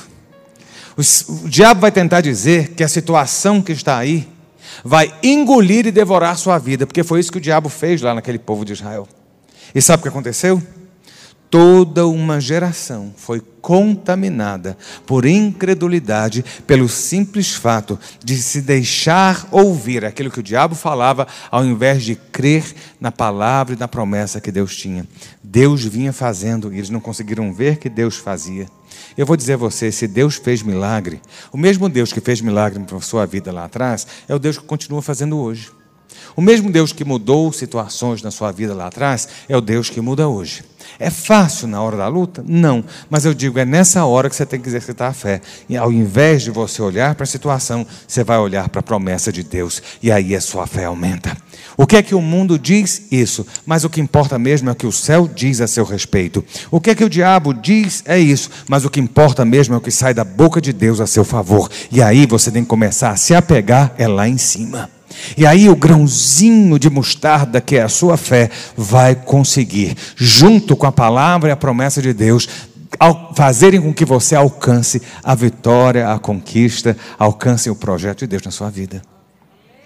O, 0.96 1.48
diabo 1.48 1.80
vai 1.80 1.92
tentar 1.92 2.20
dizer 2.20 2.70
que 2.70 2.82
a 2.82 2.88
situação 2.88 3.62
que 3.62 3.72
está 3.72 3.96
aí 3.96 4.28
vai 4.84 5.12
engolir 5.22 5.86
e 5.86 5.92
devorar 5.92 6.36
sua 6.36 6.58
vida, 6.58 6.86
porque 6.86 7.04
foi 7.04 7.20
isso 7.20 7.32
que 7.32 7.38
o 7.38 7.40
diabo 7.40 7.68
fez 7.68 8.00
lá 8.02 8.14
naquele 8.14 8.38
povo 8.38 8.64
de 8.64 8.72
Israel. 8.72 9.08
E 9.74 9.82
sabe 9.82 10.00
o 10.00 10.02
que 10.02 10.08
aconteceu? 10.08 10.62
Toda 11.50 12.06
uma 12.06 12.40
geração 12.40 13.12
foi 13.16 13.40
contaminada 13.62 14.76
por 15.06 15.24
incredulidade, 15.24 16.44
pelo 16.66 16.88
simples 16.88 17.54
fato 17.54 17.98
de 18.22 18.36
se 18.36 18.60
deixar 18.60 19.48
ouvir 19.50 20.04
aquilo 20.04 20.30
que 20.30 20.40
o 20.40 20.42
diabo 20.42 20.74
falava, 20.74 21.26
ao 21.50 21.64
invés 21.64 22.04
de 22.04 22.14
crer 22.14 22.74
na 23.00 23.10
palavra 23.10 23.74
e 23.74 23.78
na 23.78 23.88
promessa 23.88 24.40
que 24.40 24.52
Deus 24.52 24.76
tinha. 24.76 25.06
Deus 25.42 25.84
vinha 25.84 26.12
fazendo 26.12 26.72
e 26.72 26.76
eles 26.76 26.90
não 26.90 27.00
conseguiram 27.00 27.52
ver 27.52 27.78
que 27.78 27.88
Deus 27.88 28.16
fazia. 28.16 28.66
Eu 29.16 29.24
vou 29.24 29.36
dizer 29.36 29.54
a 29.54 29.58
você: 29.58 29.90
se 29.90 30.06
Deus 30.06 30.36
fez 30.36 30.62
milagre, 30.62 31.20
o 31.50 31.56
mesmo 31.56 31.88
Deus 31.88 32.12
que 32.12 32.20
fez 32.20 32.40
milagre 32.40 32.78
na 32.78 33.00
sua 33.00 33.26
vida 33.26 33.50
lá 33.50 33.64
atrás, 33.64 34.06
é 34.28 34.34
o 34.34 34.38
Deus 34.38 34.58
que 34.58 34.64
continua 34.64 35.00
fazendo 35.00 35.38
hoje. 35.38 35.77
O 36.36 36.40
mesmo 36.40 36.70
Deus 36.70 36.92
que 36.92 37.04
mudou 37.04 37.52
situações 37.52 38.22
na 38.22 38.30
sua 38.30 38.52
vida 38.52 38.74
lá 38.74 38.86
atrás 38.86 39.28
é 39.48 39.56
o 39.56 39.60
Deus 39.60 39.90
que 39.90 40.00
muda 40.00 40.28
hoje. 40.28 40.62
É 40.98 41.10
fácil 41.10 41.68
na 41.68 41.82
hora 41.82 41.96
da 41.96 42.08
luta? 42.08 42.44
Não. 42.46 42.84
Mas 43.10 43.24
eu 43.24 43.34
digo, 43.34 43.58
é 43.58 43.64
nessa 43.64 44.04
hora 44.04 44.28
que 44.28 44.36
você 44.36 44.46
tem 44.46 44.60
que 44.60 44.68
exercitar 44.68 45.10
a 45.10 45.12
fé. 45.12 45.40
E 45.68 45.76
ao 45.76 45.92
invés 45.92 46.42
de 46.42 46.50
você 46.50 46.80
olhar 46.82 47.14
para 47.14 47.24
a 47.24 47.26
situação, 47.26 47.86
você 48.06 48.24
vai 48.24 48.38
olhar 48.38 48.68
para 48.68 48.80
a 48.80 48.82
promessa 48.82 49.32
de 49.32 49.42
Deus. 49.42 49.82
E 50.02 50.10
aí 50.10 50.34
a 50.34 50.40
sua 50.40 50.66
fé 50.66 50.84
aumenta. 50.86 51.36
O 51.76 51.86
que 51.86 51.96
é 51.96 52.02
que 52.02 52.14
o 52.14 52.20
mundo 52.20 52.58
diz? 52.58 53.02
Isso. 53.10 53.46
Mas 53.66 53.84
o 53.84 53.90
que 53.90 54.00
importa 54.00 54.38
mesmo 54.38 54.68
é 54.68 54.72
o 54.72 54.76
que 54.76 54.86
o 54.86 54.92
céu 54.92 55.28
diz 55.32 55.60
a 55.60 55.66
seu 55.66 55.84
respeito. 55.84 56.44
O 56.70 56.80
que 56.80 56.90
é 56.90 56.94
que 56.94 57.04
o 57.04 57.10
diabo 57.10 57.52
diz? 57.52 58.02
É 58.06 58.18
isso. 58.18 58.50
Mas 58.68 58.84
o 58.84 58.90
que 58.90 59.00
importa 59.00 59.44
mesmo 59.44 59.74
é 59.74 59.78
o 59.78 59.82
que 59.82 59.90
sai 59.90 60.14
da 60.14 60.24
boca 60.24 60.60
de 60.60 60.72
Deus 60.72 61.00
a 61.00 61.06
seu 61.06 61.24
favor. 61.24 61.70
E 61.92 62.02
aí 62.02 62.26
você 62.26 62.50
tem 62.50 62.62
que 62.62 62.68
começar 62.68 63.10
a 63.10 63.16
se 63.16 63.34
apegar 63.34 63.94
é 63.98 64.08
lá 64.08 64.28
em 64.28 64.38
cima. 64.38 64.97
E 65.36 65.46
aí 65.46 65.68
o 65.68 65.76
grãozinho 65.76 66.78
de 66.78 66.90
mostarda, 66.90 67.60
que 67.60 67.76
é 67.76 67.82
a 67.82 67.88
sua 67.88 68.16
fé, 68.16 68.50
vai 68.76 69.14
conseguir, 69.14 69.96
junto 70.16 70.76
com 70.76 70.86
a 70.86 70.92
palavra 70.92 71.48
e 71.48 71.52
a 71.52 71.56
promessa 71.56 72.00
de 72.00 72.12
Deus, 72.12 72.48
fazerem 73.34 73.80
com 73.80 73.92
que 73.92 74.04
você 74.04 74.34
alcance 74.34 75.02
a 75.22 75.34
vitória, 75.34 76.12
a 76.12 76.18
conquista, 76.18 76.96
alcance 77.18 77.68
o 77.70 77.76
projeto 77.76 78.20
de 78.20 78.28
Deus 78.28 78.42
na 78.42 78.50
sua 78.50 78.70
vida. 78.70 79.02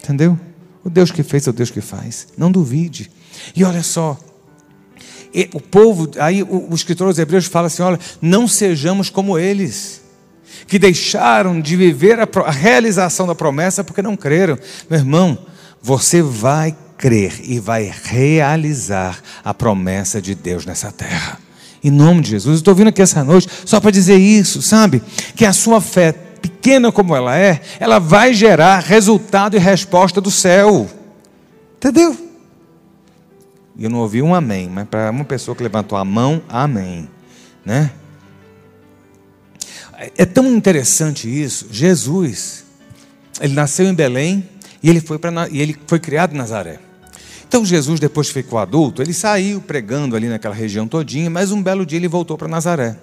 Entendeu? 0.03 0.39
O 0.85 0.91
Deus 0.91 1.11
que 1.11 1.23
fez 1.23 1.47
é 1.47 1.51
o 1.51 1.53
Deus 1.53 1.71
que 1.71 1.81
faz. 1.81 2.29
Não 2.37 2.51
duvide. 2.51 3.11
E 3.55 3.65
olha 3.65 3.83
só, 3.83 4.19
o 5.55 5.61
povo, 5.61 6.11
aí 6.19 6.43
o, 6.43 6.69
o 6.71 6.75
escritor 6.75 7.09
dos 7.09 7.19
Hebreus 7.19 7.47
fala 7.47 7.69
assim: 7.69 7.83
olha, 7.83 7.99
não 8.21 8.47
sejamos 8.47 9.09
como 9.09 9.39
eles 9.39 10.02
que 10.67 10.79
deixaram 10.79 11.61
de 11.61 11.77
viver 11.77 12.19
a, 12.21 12.51
realização 12.51 13.27
da 13.27 13.35
promessa 13.35 13.85
porque 13.85 14.03
não 14.03 14.17
creram. 14.17 14.59
Meu 14.89 14.99
irmão, 14.99 15.39
você 15.81 16.23
vai 16.23 16.77
crer 16.97 17.41
e 17.43 17.59
vai 17.59 17.93
realizar 18.05 19.21
a 19.45 19.53
promessa 19.53 20.23
de 20.23 20.35
Deus 20.35 20.65
nessa 20.65 20.93
terra. 20.93 21.39
Em 21.83 21.91
nome 21.91 22.21
de 22.21 22.31
Jesus. 22.31 22.59
Estou 22.59 22.75
vindo 22.75 22.89
aqui 22.89 23.03
essa 23.03 23.25
noite 23.25 23.49
só 23.65 23.81
para 23.81 23.91
dizer 23.91 24.17
isso, 24.17 24.63
sabe? 24.63 25.03
Que 25.35 25.45
a 25.45 25.53
sua 25.53 25.81
fé, 25.81 26.13
pequena 26.13 26.93
como 26.93 27.15
ela 27.15 27.37
é, 27.37 27.61
ela 27.81 27.99
vai 27.99 28.33
gerar 28.33 28.79
resultado 28.79 29.57
e 29.57 29.59
resposta 29.59 30.21
do 30.21 30.31
céu. 30.31 30.89
Entendeu? 31.77 32.17
E 33.77 33.85
eu 33.85 33.91
não 33.91 33.99
ouvi 33.99 34.23
um 34.23 34.35
amém, 34.35 34.69
mas 34.69 34.87
para 34.87 35.11
uma 35.11 35.25
pessoa 35.25 35.57
que 35.57 35.63
levantou 35.63 35.99
a 35.99 36.05
mão, 36.05 36.43
amém. 36.49 37.09
Né? 37.65 37.91
É 40.17 40.25
tão 40.25 40.47
interessante 40.55 41.29
isso. 41.29 41.69
Jesus, 41.71 42.65
ele 43.41 43.55
nasceu 43.55 43.87
em 43.87 43.95
Belém 43.95 44.49
e 44.83 44.91
ele 44.91 45.01
foi, 45.01 45.19
pra, 45.19 45.49
e 45.51 45.61
ele 45.61 45.77
foi 45.87 46.01
criado 46.01 46.35
em 46.35 46.39
Nazaré. 46.39 46.79
Então 47.47 47.65
Jesus, 47.65 48.01
depois 48.01 48.29
que 48.29 48.35
ficou 48.35 48.59
adulto, 48.59 49.03
ele 49.03 49.13
saiu 49.13 49.61
pregando 49.61 50.17
ali 50.17 50.29
naquela 50.29 50.55
região 50.55 50.89
todinha, 50.89 51.29
mas 51.29 51.53
um 51.53 51.63
belo 51.63 51.85
dia 51.85 51.99
ele 51.99 52.09
voltou 52.09 52.39
para 52.39 52.49
Nazaré. 52.49 52.97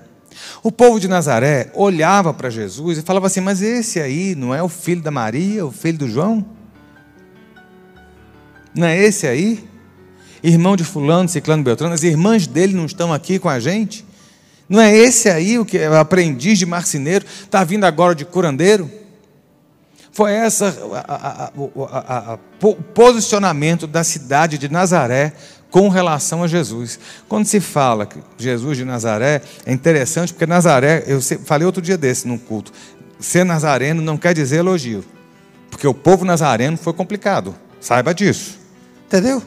O 0.64 0.72
povo 0.72 1.00
de 1.00 1.08
Nazaré 1.08 1.72
olhava 1.74 2.34
para 2.34 2.50
Jesus 2.50 2.98
e 2.98 3.02
falava 3.02 3.28
assim: 3.28 3.42
Mas 3.42 3.62
esse 3.62 4.00
aí 4.00 4.36
não 4.36 4.54
é 4.54 4.62
o 4.62 4.70
filho 4.70 5.02
da 5.02 5.12
Maria, 5.12 5.66
o 5.66 5.72
filho 5.72 6.00
do 6.00 6.10
João? 6.10 6.46
Não 8.74 8.88
é 8.88 8.98
esse 8.98 9.28
aí? 9.28 9.64
Irmão 10.42 10.76
de 10.76 10.84
Fulano, 10.84 11.28
Ciclano, 11.28 11.64
Beltrano, 11.64 11.94
as 11.94 12.04
irmãs 12.04 12.48
dele 12.48 12.74
não 12.74 12.86
estão 12.86 13.14
aqui 13.14 13.40
com 13.40 13.50
a 13.50 13.60
gente? 13.60 14.06
Não 14.70 14.80
é 14.80 14.96
esse 14.96 15.28
aí 15.30 15.58
o 15.58 15.66
que 15.66 15.80
é 15.80 15.88
aprendiz 15.88 16.60
de 16.60 16.66
marceneiro, 16.66 17.26
está 17.44 17.64
vindo 17.64 17.86
agora 17.86 18.14
de 18.14 18.24
curandeiro? 18.24 18.90
Foi 20.12 20.32
esse 20.34 20.64
o 21.56 22.76
posicionamento 22.94 23.88
da 23.88 24.04
cidade 24.04 24.58
de 24.58 24.70
Nazaré 24.70 25.34
com 25.72 25.90
relação 25.90 26.44
a 26.44 26.48
Jesus. 26.48 27.00
Quando 27.28 27.46
se 27.46 27.60
fala 27.60 28.06
que 28.06 28.20
Jesus 28.38 28.78
de 28.78 28.86
Nazaré, 28.86 29.42
é 29.66 29.74
interessante 29.74 30.34
porque 30.34 30.46
Nazaré, 30.46 31.04
eu 31.08 31.20
falei 31.22 31.66
outro 31.66 31.82
dia 31.82 31.98
desse 31.98 32.28
num 32.28 32.38
culto, 32.38 32.72
ser 33.20 33.44
nazareno 33.44 34.02
não 34.02 34.18
quer 34.18 34.34
dizer 34.34 34.58
elogio, 34.58 35.04
porque 35.70 35.88
o 35.88 35.94
povo 35.94 36.24
nazareno 36.24 36.78
foi 36.78 36.94
complicado, 36.94 37.54
saiba 37.80 38.14
disso, 38.14 38.58
entendeu? 39.06 39.44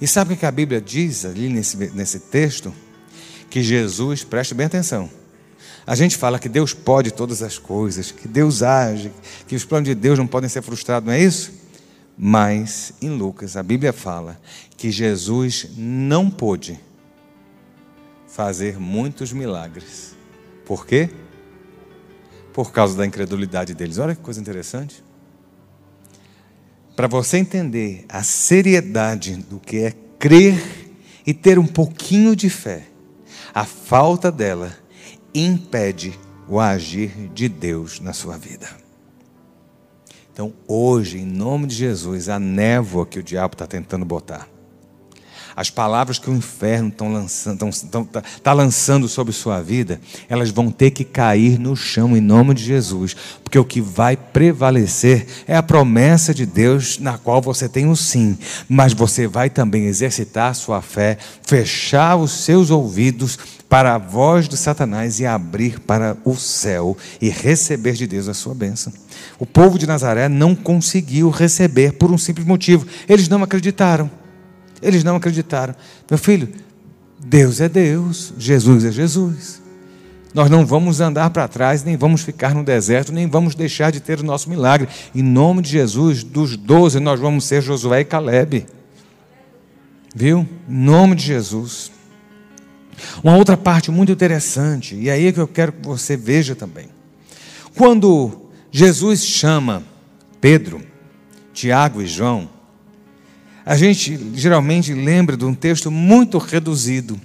E 0.00 0.08
sabe 0.08 0.32
o 0.32 0.36
que 0.36 0.46
a 0.46 0.50
Bíblia 0.50 0.80
diz 0.80 1.26
ali 1.26 1.48
nesse, 1.48 1.76
nesse 1.94 2.18
texto? 2.18 2.72
Que 3.50 3.62
Jesus, 3.62 4.22
preste 4.22 4.54
bem 4.54 4.66
atenção. 4.66 5.10
A 5.86 5.96
gente 5.96 6.16
fala 6.16 6.38
que 6.38 6.48
Deus 6.48 6.72
pode 6.72 7.10
todas 7.10 7.42
as 7.42 7.58
coisas, 7.58 8.12
que 8.12 8.28
Deus 8.28 8.62
age, 8.62 9.10
que 9.48 9.56
os 9.56 9.64
planos 9.64 9.88
de 9.88 9.94
Deus 9.94 10.18
não 10.18 10.26
podem 10.26 10.48
ser 10.48 10.62
frustrados, 10.62 11.06
não 11.06 11.12
é 11.12 11.20
isso? 11.20 11.52
Mas 12.16 12.92
em 13.02 13.10
Lucas, 13.10 13.56
a 13.56 13.62
Bíblia 13.62 13.92
fala 13.92 14.40
que 14.76 14.90
Jesus 14.90 15.70
não 15.76 16.30
pôde 16.30 16.78
fazer 18.28 18.78
muitos 18.78 19.32
milagres. 19.32 20.14
Por 20.64 20.86
quê? 20.86 21.10
Por 22.52 22.70
causa 22.70 22.96
da 22.96 23.04
incredulidade 23.04 23.74
deles. 23.74 23.98
Olha 23.98 24.14
que 24.14 24.22
coisa 24.22 24.40
interessante. 24.40 25.02
Para 26.94 27.08
você 27.08 27.38
entender 27.38 28.04
a 28.08 28.22
seriedade 28.22 29.36
do 29.36 29.58
que 29.58 29.78
é 29.78 29.94
crer 30.18 30.62
e 31.26 31.32
ter 31.32 31.58
um 31.58 31.66
pouquinho 31.66 32.36
de 32.36 32.50
fé, 32.50 32.89
a 33.54 33.64
falta 33.64 34.30
dela 34.30 34.72
impede 35.34 36.18
o 36.48 36.58
agir 36.58 37.30
de 37.32 37.48
Deus 37.48 38.00
na 38.00 38.12
sua 38.12 38.36
vida. 38.36 38.68
Então, 40.32 40.52
hoje, 40.66 41.18
em 41.18 41.26
nome 41.26 41.66
de 41.66 41.74
Jesus, 41.74 42.28
a 42.28 42.38
névoa 42.38 43.06
que 43.06 43.18
o 43.18 43.22
diabo 43.22 43.54
está 43.54 43.66
tentando 43.66 44.04
botar, 44.04 44.48
as 45.54 45.70
palavras 45.70 46.18
que 46.18 46.30
o 46.30 46.34
inferno 46.34 46.88
está 46.88 47.04
lançando, 47.04 48.04
tá, 48.06 48.22
tá 48.42 48.52
lançando 48.52 49.08
sobre 49.08 49.32
sua 49.32 49.60
vida, 49.60 50.00
elas 50.28 50.50
vão 50.50 50.70
ter 50.70 50.90
que 50.90 51.04
cair 51.04 51.58
no 51.58 51.76
chão 51.76 52.16
em 52.16 52.20
nome 52.20 52.54
de 52.54 52.64
Jesus, 52.64 53.16
porque 53.42 53.58
o 53.58 53.64
que 53.64 53.80
vai 53.80 54.16
prevalecer 54.16 55.26
é 55.46 55.56
a 55.56 55.62
promessa 55.62 56.32
de 56.32 56.46
Deus 56.46 56.98
na 56.98 57.18
qual 57.18 57.40
você 57.40 57.68
tem 57.68 57.88
o 57.88 57.96
sim, 57.96 58.38
mas 58.68 58.92
você 58.92 59.26
vai 59.26 59.50
também 59.50 59.86
exercitar 59.86 60.54
sua 60.54 60.80
fé, 60.80 61.18
fechar 61.42 62.16
os 62.16 62.30
seus 62.30 62.70
ouvidos 62.70 63.38
para 63.70 63.94
a 63.94 63.98
voz 63.98 64.48
de 64.48 64.56
Satanás 64.56 65.20
e 65.20 65.26
abrir 65.26 65.78
para 65.78 66.16
o 66.24 66.34
céu 66.34 66.96
e 67.20 67.28
receber 67.28 67.92
de 67.92 68.04
Deus 68.04 68.26
a 68.26 68.34
sua 68.34 68.52
bênção. 68.52 68.92
O 69.38 69.46
povo 69.46 69.78
de 69.78 69.86
Nazaré 69.86 70.28
não 70.28 70.56
conseguiu 70.56 71.30
receber 71.30 71.92
por 71.92 72.10
um 72.10 72.18
simples 72.18 72.44
motivo: 72.44 72.84
eles 73.08 73.28
não 73.28 73.42
acreditaram. 73.44 74.10
Eles 74.82 75.04
não 75.04 75.16
acreditaram. 75.16 75.74
Meu 76.08 76.18
filho, 76.18 76.48
Deus 77.18 77.60
é 77.60 77.68
Deus, 77.68 78.32
Jesus 78.38 78.84
é 78.84 78.92
Jesus. 78.92 79.60
Nós 80.32 80.48
não 80.48 80.64
vamos 80.64 81.00
andar 81.00 81.28
para 81.30 81.48
trás, 81.48 81.82
nem 81.82 81.96
vamos 81.96 82.22
ficar 82.22 82.54
no 82.54 82.62
deserto, 82.62 83.12
nem 83.12 83.26
vamos 83.26 83.54
deixar 83.54 83.90
de 83.90 84.00
ter 84.00 84.20
o 84.20 84.24
nosso 84.24 84.48
milagre. 84.48 84.88
Em 85.14 85.22
nome 85.22 85.60
de 85.60 85.70
Jesus, 85.70 86.22
dos 86.22 86.56
doze, 86.56 87.00
nós 87.00 87.18
vamos 87.18 87.44
ser 87.44 87.62
Josué 87.62 88.00
e 88.00 88.04
Caleb. 88.04 88.66
Viu? 90.14 90.46
Em 90.68 90.72
nome 90.72 91.16
de 91.16 91.24
Jesus. 91.24 91.90
Uma 93.24 93.36
outra 93.36 93.56
parte 93.56 93.90
muito 93.90 94.12
interessante, 94.12 94.94
e 94.94 95.10
aí 95.10 95.26
é 95.26 95.32
que 95.32 95.40
eu 95.40 95.48
quero 95.48 95.72
que 95.72 95.86
você 95.86 96.16
veja 96.16 96.54
também. 96.54 96.88
Quando 97.74 98.50
Jesus 98.70 99.24
chama 99.24 99.82
Pedro, 100.40 100.82
Tiago 101.52 102.02
e 102.02 102.06
João, 102.06 102.48
a 103.70 103.76
gente 103.76 104.18
geralmente 104.34 104.92
lembra 104.92 105.36
de 105.36 105.44
um 105.44 105.54
texto 105.54 105.92
muito 105.92 106.38
reduzido, 106.38 107.20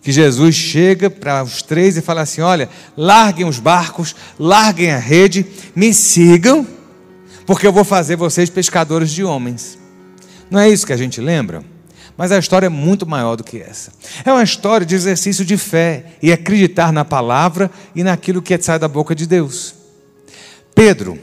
que 0.00 0.12
Jesus 0.12 0.54
chega 0.54 1.10
para 1.10 1.42
os 1.42 1.60
três 1.60 1.96
e 1.96 2.00
fala 2.00 2.20
assim: 2.20 2.40
Olha, 2.40 2.68
larguem 2.96 3.44
os 3.44 3.58
barcos, 3.58 4.14
larguem 4.38 4.92
a 4.92 4.96
rede, 4.96 5.44
me 5.74 5.92
sigam, 5.92 6.64
porque 7.44 7.66
eu 7.66 7.72
vou 7.72 7.82
fazer 7.82 8.14
vocês 8.14 8.48
pescadores 8.48 9.10
de 9.10 9.24
homens. 9.24 9.76
Não 10.48 10.60
é 10.60 10.68
isso 10.68 10.86
que 10.86 10.92
a 10.92 10.96
gente 10.96 11.20
lembra? 11.20 11.64
Mas 12.16 12.30
a 12.30 12.38
história 12.38 12.66
é 12.66 12.70
muito 12.70 13.04
maior 13.04 13.34
do 13.34 13.42
que 13.42 13.58
essa. 13.58 13.90
É 14.24 14.32
uma 14.32 14.44
história 14.44 14.86
de 14.86 14.94
exercício 14.94 15.44
de 15.44 15.56
fé 15.56 16.12
e 16.22 16.30
acreditar 16.30 16.92
na 16.92 17.04
palavra 17.04 17.68
e 17.92 18.04
naquilo 18.04 18.40
que 18.40 18.56
sai 18.62 18.78
da 18.78 18.86
boca 18.86 19.16
de 19.16 19.26
Deus. 19.26 19.74
Pedro 20.76 21.18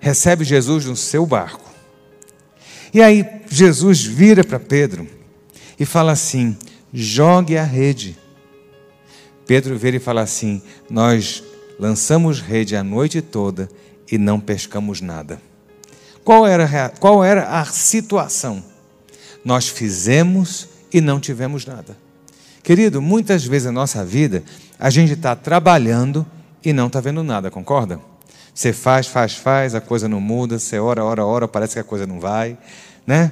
recebe 0.00 0.44
Jesus 0.44 0.86
no 0.86 0.96
seu 0.96 1.26
barco. 1.26 1.67
E 2.92 3.02
aí 3.02 3.24
Jesus 3.48 4.02
vira 4.04 4.42
para 4.44 4.58
Pedro 4.58 5.06
e 5.78 5.84
fala 5.84 6.12
assim: 6.12 6.56
jogue 6.92 7.56
a 7.56 7.64
rede. 7.64 8.16
Pedro 9.46 9.78
vira 9.78 9.96
e 9.96 10.00
fala 10.00 10.22
assim: 10.22 10.62
Nós 10.90 11.42
lançamos 11.78 12.40
rede 12.40 12.76
a 12.76 12.82
noite 12.82 13.20
toda 13.20 13.68
e 14.10 14.18
não 14.18 14.40
pescamos 14.40 15.00
nada. 15.00 15.40
Qual 16.24 16.46
era, 16.46 16.90
qual 17.00 17.24
era 17.24 17.60
a 17.60 17.64
situação? 17.64 18.62
Nós 19.44 19.68
fizemos 19.68 20.68
e 20.92 21.00
não 21.00 21.20
tivemos 21.20 21.64
nada. 21.64 21.96
Querido, 22.62 23.00
muitas 23.00 23.44
vezes 23.44 23.66
na 23.66 23.72
nossa 23.72 24.04
vida, 24.04 24.42
a 24.78 24.90
gente 24.90 25.14
está 25.14 25.34
trabalhando 25.34 26.26
e 26.62 26.72
não 26.72 26.88
está 26.88 27.00
vendo 27.00 27.22
nada, 27.22 27.50
concorda? 27.50 27.98
Você 28.58 28.72
faz, 28.72 29.06
faz, 29.06 29.36
faz, 29.36 29.72
a 29.76 29.80
coisa 29.80 30.08
não 30.08 30.20
muda, 30.20 30.58
você 30.58 30.80
ora, 30.80 31.04
ora, 31.04 31.24
ora, 31.24 31.46
parece 31.46 31.74
que 31.74 31.78
a 31.78 31.84
coisa 31.84 32.08
não 32.08 32.18
vai, 32.18 32.58
né? 33.06 33.30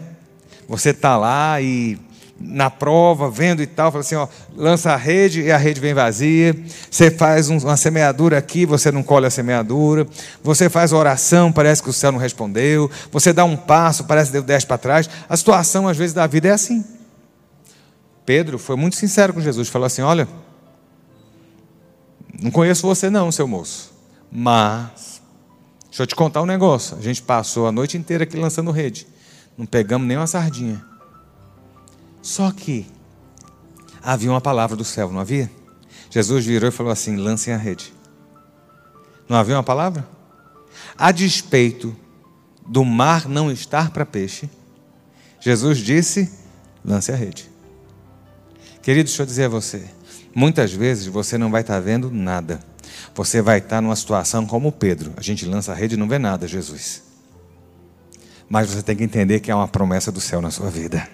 Você 0.69 0.91
está 0.91 1.17
lá 1.17 1.61
e 1.61 1.99
na 2.39 2.71
prova, 2.71 3.29
vendo 3.29 3.61
e 3.61 3.67
tal, 3.67 3.91
fala 3.91 4.03
assim, 4.03 4.15
ó, 4.15 4.29
lança 4.55 4.93
a 4.93 4.97
rede 4.97 5.43
e 5.43 5.51
a 5.51 5.57
rede 5.57 5.81
vem 5.81 5.93
vazia. 5.93 6.55
Você 6.89 7.11
faz 7.11 7.49
uma 7.49 7.77
semeadura 7.77 8.39
aqui, 8.39 8.65
você 8.65 8.93
não 8.93 9.03
colhe 9.03 9.27
a 9.27 9.31
semeadura. 9.31 10.07
Você 10.45 10.71
faz 10.71 10.93
oração, 10.93 11.51
parece 11.51 11.83
que 11.83 11.91
o 11.91 11.93
céu 11.93 12.13
não 12.13 12.21
respondeu. 12.21 12.89
Você 13.11 13.33
dá 13.33 13.45
um 13.45 13.57
passo, 13.57 14.05
parece 14.05 14.29
que 14.29 14.35
deu 14.35 14.45
dez 14.45 14.65
para 14.65 14.79
trás. 14.79 15.11
A 15.29 15.37
situação, 15.37 15.89
às 15.89 15.97
vezes, 15.97 16.15
da 16.15 16.29
vida 16.29 16.47
é 16.47 16.53
assim. 16.53 16.85
Pedro 18.25 18.61
foi 18.61 18.77
muito 18.77 18.95
sincero 18.95 19.35
com 19.35 19.41
Jesus, 19.41 19.69
falou 19.69 19.87
assim: 19.87 20.03
Olha, 20.03 20.29
não 22.41 22.53
conheço 22.53 22.87
você, 22.87 23.11
não, 23.11 23.33
seu 23.33 23.49
moço, 23.49 23.97
mas, 24.31 25.16
deixa 25.97 26.03
eu 26.03 26.07
te 26.09 26.15
contar 26.15 26.43
um 26.43 26.47
negócio. 26.47 26.95
A 26.99 27.01
gente 27.01 27.23
passou 27.23 27.67
a 27.67 27.73
noite 27.73 27.97
inteira 27.97 28.25
aqui 28.25 28.37
lançando 28.37 28.71
rede, 28.71 29.07
não 29.57 29.65
pegamos 29.65 30.07
nem 30.07 30.19
uma 30.19 30.27
sardinha. 30.27 30.85
Só 32.21 32.53
que 32.53 32.87
havia 34.03 34.31
uma 34.31 34.41
palavra 34.41 34.77
do 34.77 34.85
céu, 34.85 35.11
não 35.11 35.21
havia? 35.21 35.51
Jesus 36.11 36.45
virou 36.45 36.69
e 36.69 36.73
falou 36.73 36.93
assim: 36.93 37.17
lancem 37.17 37.55
a 37.55 37.57
rede. 37.57 37.95
Não 39.27 39.39
havia 39.39 39.57
uma 39.57 39.63
palavra? 39.63 40.07
A 40.99 41.11
despeito 41.11 41.97
do 42.67 42.85
mar 42.85 43.27
não 43.27 43.51
estar 43.51 43.91
para 43.91 44.05
peixe, 44.05 44.51
Jesus 45.41 45.79
disse: 45.79 46.31
lance 46.85 47.11
a 47.11 47.17
rede. 47.17 47.51
Querido, 48.83 49.07
deixa 49.09 49.23
eu 49.23 49.27
dizer 49.27 49.45
a 49.45 49.49
você: 49.49 49.83
muitas 50.35 50.75
vezes 50.75 51.07
você 51.07 51.39
não 51.39 51.51
vai 51.51 51.63
estar 51.63 51.81
vendo 51.81 52.11
nada. 52.11 52.61
Você 53.15 53.41
vai 53.41 53.59
estar 53.59 53.81
numa 53.81 53.97
situação 53.97 54.47
como 54.47 54.73
Pedro. 54.73 55.13
A 55.17 55.23
gente 55.23 55.45
lança 55.45 55.73
a 55.73 55.75
rede 55.75 55.95
e 55.95 55.99
não 55.99 56.09
vê 56.09 56.19
nada, 56.19 56.47
Jesus. 56.47 57.03
Mas 58.49 58.71
você 58.71 58.83
tem 58.83 58.97
que 58.97 59.05
entender 59.05 59.41
que 59.41 59.51
há 59.51 59.57
uma 59.57 59.69
promessa 59.69 60.13
do 60.13 60.21
céu 60.21 60.41
na 60.41 60.51
sua 60.51 60.71
vida. 60.71 61.09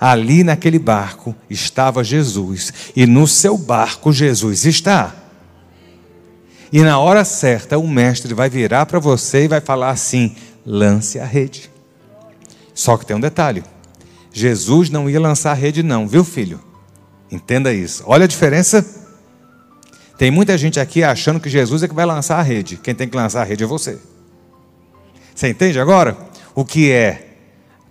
Ali 0.00 0.44
naquele 0.44 0.78
barco 0.78 1.34
estava 1.48 2.04
Jesus, 2.04 2.72
e 2.94 3.06
no 3.06 3.26
seu 3.26 3.56
barco 3.56 4.12
Jesus 4.12 4.66
está. 4.66 5.14
E 6.72 6.82
na 6.82 6.98
hora 6.98 7.24
certa, 7.24 7.78
o 7.78 7.86
mestre 7.86 8.34
vai 8.34 8.50
virar 8.50 8.86
para 8.86 8.98
você 8.98 9.44
e 9.44 9.48
vai 9.48 9.60
falar 9.60 9.90
assim: 9.90 10.34
lance 10.66 11.18
a 11.18 11.24
rede. 11.24 11.70
Só 12.74 12.96
que 12.96 13.06
tem 13.06 13.16
um 13.16 13.20
detalhe: 13.20 13.62
Jesus 14.32 14.90
não 14.90 15.08
ia 15.08 15.20
lançar 15.20 15.52
a 15.52 15.54
rede, 15.54 15.82
não, 15.82 16.08
viu, 16.08 16.24
filho? 16.24 16.60
Entenda 17.30 17.72
isso. 17.72 18.02
Olha 18.06 18.24
a 18.24 18.28
diferença. 18.28 19.03
Tem 20.16 20.30
muita 20.30 20.56
gente 20.56 20.78
aqui 20.78 21.02
achando 21.02 21.40
que 21.40 21.48
Jesus 21.48 21.82
é 21.82 21.88
que 21.88 21.94
vai 21.94 22.06
lançar 22.06 22.38
a 22.38 22.42
rede. 22.42 22.76
Quem 22.76 22.94
tem 22.94 23.08
que 23.08 23.16
lançar 23.16 23.42
a 23.42 23.44
rede 23.44 23.64
é 23.64 23.66
você. 23.66 23.98
Você 25.34 25.48
entende 25.48 25.80
agora? 25.80 26.16
O 26.54 26.64
que 26.64 26.92
é 26.92 27.36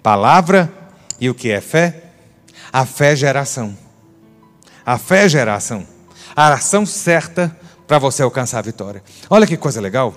palavra 0.01 0.71
e 1.19 1.29
o 1.29 1.35
que 1.35 1.51
é 1.51 1.59
fé? 1.59 2.03
A 2.71 2.85
fé 2.85 3.11
é 3.11 3.15
geração. 3.15 3.77
A 4.85 4.97
fé 4.97 5.25
é 5.25 5.29
geração. 5.29 5.85
A 6.35 6.53
ação 6.53 6.85
certa 6.85 7.55
para 7.87 7.99
você 7.99 8.23
alcançar 8.23 8.59
a 8.59 8.61
vitória. 8.61 9.03
Olha 9.29 9.45
que 9.45 9.57
coisa 9.57 9.81
legal. 9.81 10.15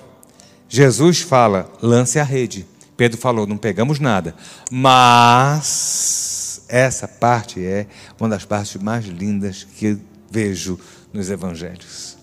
Jesus 0.69 1.21
fala: 1.21 1.71
lance 1.83 2.19
a 2.19 2.25
rede. 2.25 2.66
Pedro 2.97 3.19
falou: 3.19 3.47
não 3.47 3.57
pegamos 3.57 3.99
nada. 3.99 4.35
Mas 4.71 6.62
essa 6.69 7.07
parte 7.07 7.64
é 7.64 7.87
uma 8.19 8.29
das 8.29 8.45
partes 8.45 8.81
mais 8.81 9.05
lindas 9.05 9.64
que 9.64 9.99
vejo 10.31 10.79
nos 11.12 11.31
evangelhos. 11.31 12.16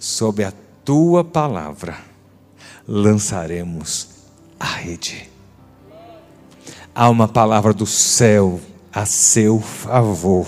Sob 0.00 0.44
a 0.44 0.52
tua 0.84 1.24
palavra 1.24 1.96
lançaremos 2.86 4.08
a 4.58 4.66
rede. 4.66 5.28
Há 6.94 7.08
uma 7.08 7.26
palavra 7.26 7.72
do 7.72 7.86
céu 7.86 8.60
a 8.92 9.04
seu 9.04 9.60
favor, 9.60 10.46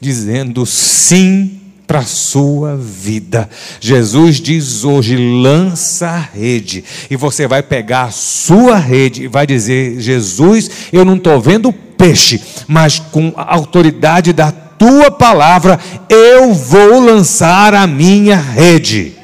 dizendo 0.00 0.64
sim 0.64 1.60
para 1.86 1.98
a 1.98 2.04
sua 2.04 2.76
vida. 2.76 3.48
Jesus 3.80 4.40
diz 4.40 4.84
hoje: 4.84 5.16
lança 5.16 6.08
a 6.08 6.18
rede, 6.18 6.84
e 7.10 7.16
você 7.16 7.46
vai 7.46 7.62
pegar 7.62 8.04
a 8.04 8.10
sua 8.10 8.76
rede 8.76 9.24
e 9.24 9.28
vai 9.28 9.46
dizer: 9.46 10.00
Jesus, 10.00 10.70
eu 10.92 11.04
não 11.04 11.16
estou 11.16 11.40
vendo 11.40 11.72
peixe, 11.72 12.42
mas 12.66 12.98
com 12.98 13.32
a 13.36 13.54
autoridade 13.54 14.32
da 14.32 14.50
tua 14.84 15.10
palavra, 15.10 15.80
eu 16.10 16.52
vou 16.52 17.00
lançar 17.00 17.72
a 17.72 17.86
minha 17.86 18.36
rede. 18.36 19.16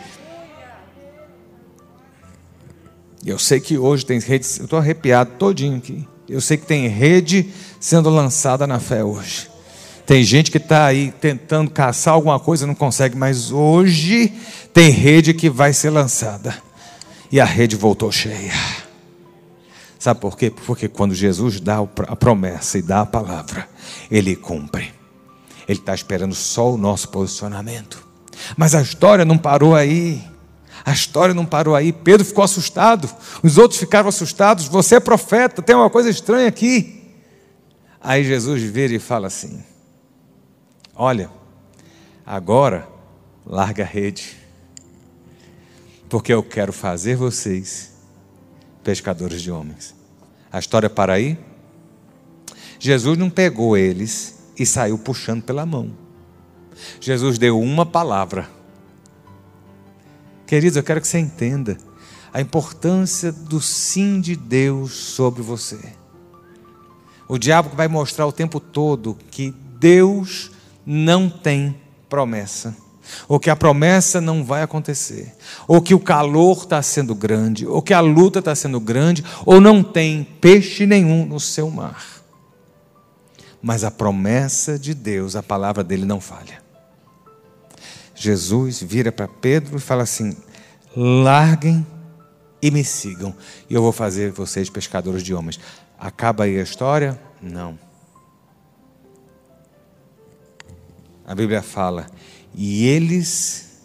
Eu 3.27 3.39
sei 3.39 3.61
que 3.61 3.77
hoje 3.77 4.07
tem 4.07 4.19
rede, 4.19 4.47
eu 4.59 4.65
estou 4.65 4.79
arrepiado 4.79 5.33
todinho 5.39 5.77
aqui. 5.77 6.09
Eu 6.27 6.41
sei 6.41 6.57
que 6.57 6.65
tem 6.65 6.89
rede 6.89 7.51
sendo 7.79 8.09
lançada 8.09 8.67
na 8.67 8.81
fé 8.81 9.05
hoje. 9.05 9.51
Tem 10.07 10.25
gente 10.25 10.51
que 10.51 10.57
está 10.57 10.87
aí 10.87 11.13
tentando 11.21 11.71
caçar 11.71 12.15
alguma 12.15 12.41
coisa, 12.41 12.67
não 12.67 12.75
consegue, 12.75 13.15
mas 13.15 13.53
hoje 13.53 14.33
tem 14.73 14.89
rede 14.89 15.35
que 15.35 15.51
vai 15.51 15.75
ser 15.75 15.91
lançada. 15.91 16.55
E 17.31 17.39
a 17.39 17.45
rede 17.45 17.77
voltou 17.77 18.11
cheia. 18.11 18.55
Sabe 19.99 20.21
por 20.21 20.39
quê? 20.39 20.51
Porque 20.51 20.89
quando 20.89 21.15
Jesus 21.15 21.61
dá 21.61 21.87
a 22.09 22.17
promessa 22.17 22.79
e 22.79 22.83
dá 22.83 23.03
a 23.03 23.07
palavra, 23.07 23.69
ele 24.11 24.35
cumpre. 24.35 25.00
Ele 25.71 25.79
está 25.79 25.95
esperando 25.95 26.35
só 26.35 26.75
o 26.75 26.77
nosso 26.77 27.11
posicionamento. 27.11 28.05
Mas 28.57 28.75
a 28.75 28.83
história 28.83 29.25
não 29.25 29.39
parou 29.39 29.77
aí. 29.77 30.21
A 30.85 30.91
história 30.91 31.33
não 31.33 31.47
parou 31.47 31.77
aí. 31.77 31.93
Pedro 31.93 32.27
ficou 32.27 32.43
assustado. 32.43 33.09
Os 33.41 33.57
outros 33.57 33.79
ficaram 33.79 34.09
assustados. 34.09 34.67
Você 34.67 34.97
é 34.97 35.01
profeta, 35.01 35.63
tem 35.63 35.77
uma 35.77 35.89
coisa 35.89 36.11
estranha 36.11 36.49
aqui. 36.49 37.15
Aí 38.01 38.25
Jesus 38.25 38.61
vira 38.65 38.93
e 38.93 38.99
fala 38.99 39.29
assim: 39.29 39.63
Olha, 40.93 41.31
agora 42.27 42.89
larga 43.47 43.85
a 43.85 43.87
rede, 43.87 44.37
porque 46.09 46.35
eu 46.35 46.43
quero 46.43 46.73
fazer 46.73 47.15
vocês 47.15 47.93
pescadores 48.83 49.41
de 49.41 49.53
homens. 49.53 49.95
A 50.51 50.59
história 50.59 50.91
para 50.91 51.13
aí? 51.13 51.39
Jesus 52.81 53.17
não 53.17 53.31
pegou 53.31 53.77
eles 53.77 54.40
e 54.61 54.67
saiu 54.67 54.99
puxando 54.99 55.43
pela 55.43 55.65
mão. 55.65 55.91
Jesus 57.01 57.39
deu 57.39 57.59
uma 57.59 57.87
palavra. 57.87 58.47
Queridos, 60.47 60.77
eu 60.77 60.83
quero 60.83 61.01
que 61.01 61.09
você 61.09 61.19
entenda 61.19 61.79
a 62.31 62.43
importância 62.43 63.33
do 63.33 63.59
sim 63.59 64.21
de 64.21 64.37
Deus 64.37 64.93
sobre 64.93 65.41
você. 65.41 65.79
O 67.27 67.39
diabo 67.39 67.71
vai 67.75 67.89
mostrar 67.89 68.27
o 68.27 68.33
tempo 68.33 68.61
todo 68.61 69.17
que 69.31 69.55
Deus 69.79 70.51
não 70.85 71.31
tem 71.31 71.75
promessa, 72.07 72.77
ou 73.27 73.41
que 73.41 73.49
a 73.49 73.57
promessa 73.57 74.21
não 74.21 74.45
vai 74.45 74.63
acontecer, 74.63 75.35
ou 75.67 75.81
que 75.81 75.95
o 75.95 76.01
calor 76.01 76.59
está 76.59 76.83
sendo 76.83 77.15
grande, 77.15 77.67
ou 77.67 77.81
que 77.81 77.95
a 77.95 78.01
luta 78.01 78.41
está 78.41 78.55
sendo 78.55 78.79
grande, 78.79 79.25
ou 79.47 79.59
não 79.59 79.83
tem 79.83 80.23
peixe 80.23 80.85
nenhum 80.85 81.25
no 81.25 81.41
seu 81.41 81.71
mar. 81.71 82.20
Mas 83.63 83.85
a 83.85 83.91
promessa 83.91 84.79
de 84.79 84.95
Deus, 84.95 85.37
a 85.37 85.43
palavra 85.43 85.85
dele 85.85 86.05
não 86.05 86.21
falha. 86.21 86.63
Jesus 88.15 88.83
vira 88.83 89.11
para 89.11 89.29
Pedro 89.29 89.77
e 89.77 89.81
fala 89.81 90.03
assim: 90.03 90.37
larguem 90.97 91.87
e 92.63 92.71
me 92.71 92.85
sigam, 92.85 93.35
e 93.69 93.75
eu 93.75 93.83
vou 93.83 93.93
fazer 93.93 94.33
vocês 94.33 94.69
pescadores 94.69 95.23
de 95.23 95.33
homens. 95.35 95.59
Acaba 95.99 96.45
aí 96.45 96.59
a 96.59 96.63
história? 96.63 97.21
Não. 97.41 97.79
A 101.27 101.35
Bíblia 101.35 101.63
fala: 101.63 102.07
e 102.55 102.87
eles, 102.87 103.81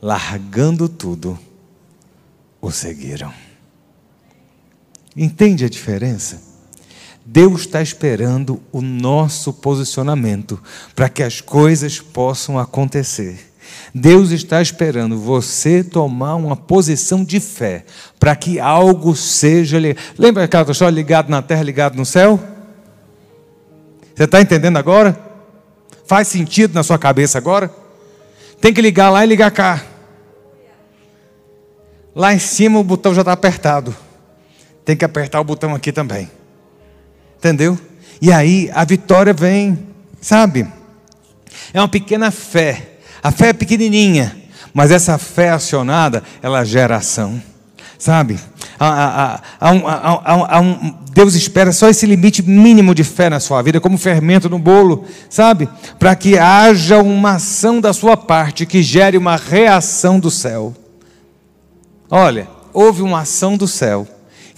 largando 0.00 0.88
tudo, 0.88 1.38
o 2.60 2.70
seguiram. 2.70 3.32
Entende 5.16 5.64
a 5.64 5.68
diferença? 5.68 6.47
Deus 7.30 7.60
está 7.60 7.82
esperando 7.82 8.58
o 8.72 8.80
nosso 8.80 9.52
posicionamento 9.52 10.58
para 10.96 11.10
que 11.10 11.22
as 11.22 11.42
coisas 11.42 12.00
possam 12.00 12.58
acontecer. 12.58 13.52
Deus 13.94 14.30
está 14.30 14.62
esperando 14.62 15.18
você 15.18 15.84
tomar 15.84 16.36
uma 16.36 16.56
posição 16.56 17.22
de 17.22 17.38
fé 17.38 17.84
para 18.18 18.34
que 18.34 18.58
algo 18.58 19.14
seja. 19.14 19.76
Lembra 20.16 20.44
aquela 20.44 20.70
história 20.70 20.94
ligado 20.94 21.28
na 21.28 21.42
terra, 21.42 21.62
ligado 21.62 21.96
no 21.96 22.06
céu? 22.06 22.40
Você 24.14 24.24
está 24.24 24.40
entendendo 24.40 24.78
agora? 24.78 25.14
Faz 26.06 26.28
sentido 26.28 26.72
na 26.72 26.82
sua 26.82 26.98
cabeça 26.98 27.36
agora? 27.36 27.70
Tem 28.58 28.72
que 28.72 28.80
ligar 28.80 29.10
lá 29.10 29.22
e 29.22 29.28
ligar 29.28 29.50
cá. 29.50 29.84
Lá 32.14 32.32
em 32.32 32.38
cima 32.38 32.78
o 32.78 32.84
botão 32.84 33.12
já 33.12 33.20
está 33.20 33.32
apertado. 33.32 33.94
Tem 34.82 34.96
que 34.96 35.04
apertar 35.04 35.42
o 35.42 35.44
botão 35.44 35.74
aqui 35.74 35.92
também. 35.92 36.37
Entendeu? 37.38 37.78
E 38.20 38.32
aí 38.32 38.70
a 38.74 38.84
vitória 38.84 39.32
vem, 39.32 39.78
sabe? 40.20 40.66
É 41.72 41.80
uma 41.80 41.88
pequena 41.88 42.30
fé 42.30 42.98
a 43.22 43.30
fé 43.30 43.48
é 43.48 43.52
pequenininha, 43.52 44.36
mas 44.72 44.90
essa 44.90 45.18
fé 45.18 45.50
acionada, 45.50 46.22
ela 46.42 46.64
gera 46.64 46.96
ação. 46.96 47.42
Sabe? 47.98 48.38
Deus 51.12 51.34
espera 51.34 51.72
só 51.72 51.88
esse 51.88 52.06
limite 52.06 52.42
mínimo 52.42 52.94
de 52.94 53.02
fé 53.02 53.28
na 53.28 53.40
sua 53.40 53.60
vida, 53.60 53.80
como 53.80 53.98
fermento 53.98 54.48
no 54.48 54.58
bolo, 54.58 55.04
sabe? 55.28 55.68
Para 55.98 56.14
que 56.14 56.38
haja 56.38 57.02
uma 57.02 57.32
ação 57.32 57.80
da 57.80 57.92
sua 57.92 58.16
parte 58.16 58.64
que 58.64 58.82
gere 58.82 59.18
uma 59.18 59.34
reação 59.34 60.20
do 60.20 60.30
céu. 60.30 60.72
Olha, 62.08 62.46
houve 62.72 63.02
uma 63.02 63.22
ação 63.22 63.56
do 63.56 63.66
céu 63.66 64.06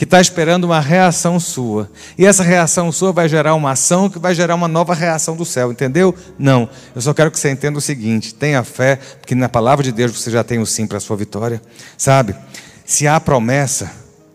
que 0.00 0.04
está 0.04 0.18
esperando 0.18 0.64
uma 0.64 0.80
reação 0.80 1.38
sua. 1.38 1.90
E 2.16 2.24
essa 2.24 2.42
reação 2.42 2.90
sua 2.90 3.12
vai 3.12 3.28
gerar 3.28 3.54
uma 3.54 3.72
ação 3.72 4.08
que 4.08 4.18
vai 4.18 4.34
gerar 4.34 4.54
uma 4.54 4.66
nova 4.66 4.94
reação 4.94 5.36
do 5.36 5.44
céu, 5.44 5.70
entendeu? 5.70 6.14
Não. 6.38 6.70
Eu 6.94 7.02
só 7.02 7.12
quero 7.12 7.30
que 7.30 7.38
você 7.38 7.50
entenda 7.50 7.76
o 7.76 7.82
seguinte: 7.82 8.34
tenha 8.34 8.64
fé, 8.64 8.96
porque 8.96 9.34
na 9.34 9.46
palavra 9.46 9.84
de 9.84 9.92
Deus 9.92 10.12
você 10.12 10.30
já 10.30 10.42
tem 10.42 10.58
o 10.58 10.64
sim 10.64 10.86
para 10.86 10.96
a 10.96 11.00
sua 11.00 11.18
vitória. 11.18 11.60
Sabe? 11.98 12.34
Se 12.82 13.06
há 13.06 13.20
promessa, 13.20 13.92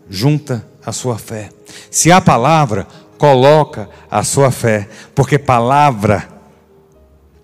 junta 0.08 0.64
a 0.84 0.92
sua 0.92 1.18
fé. 1.18 1.48
Se 1.90 2.12
há 2.12 2.20
palavra, 2.20 2.86
coloca 3.18 3.90
a 4.08 4.22
sua 4.22 4.52
fé. 4.52 4.88
Porque 5.16 5.36
palavra, 5.36 6.28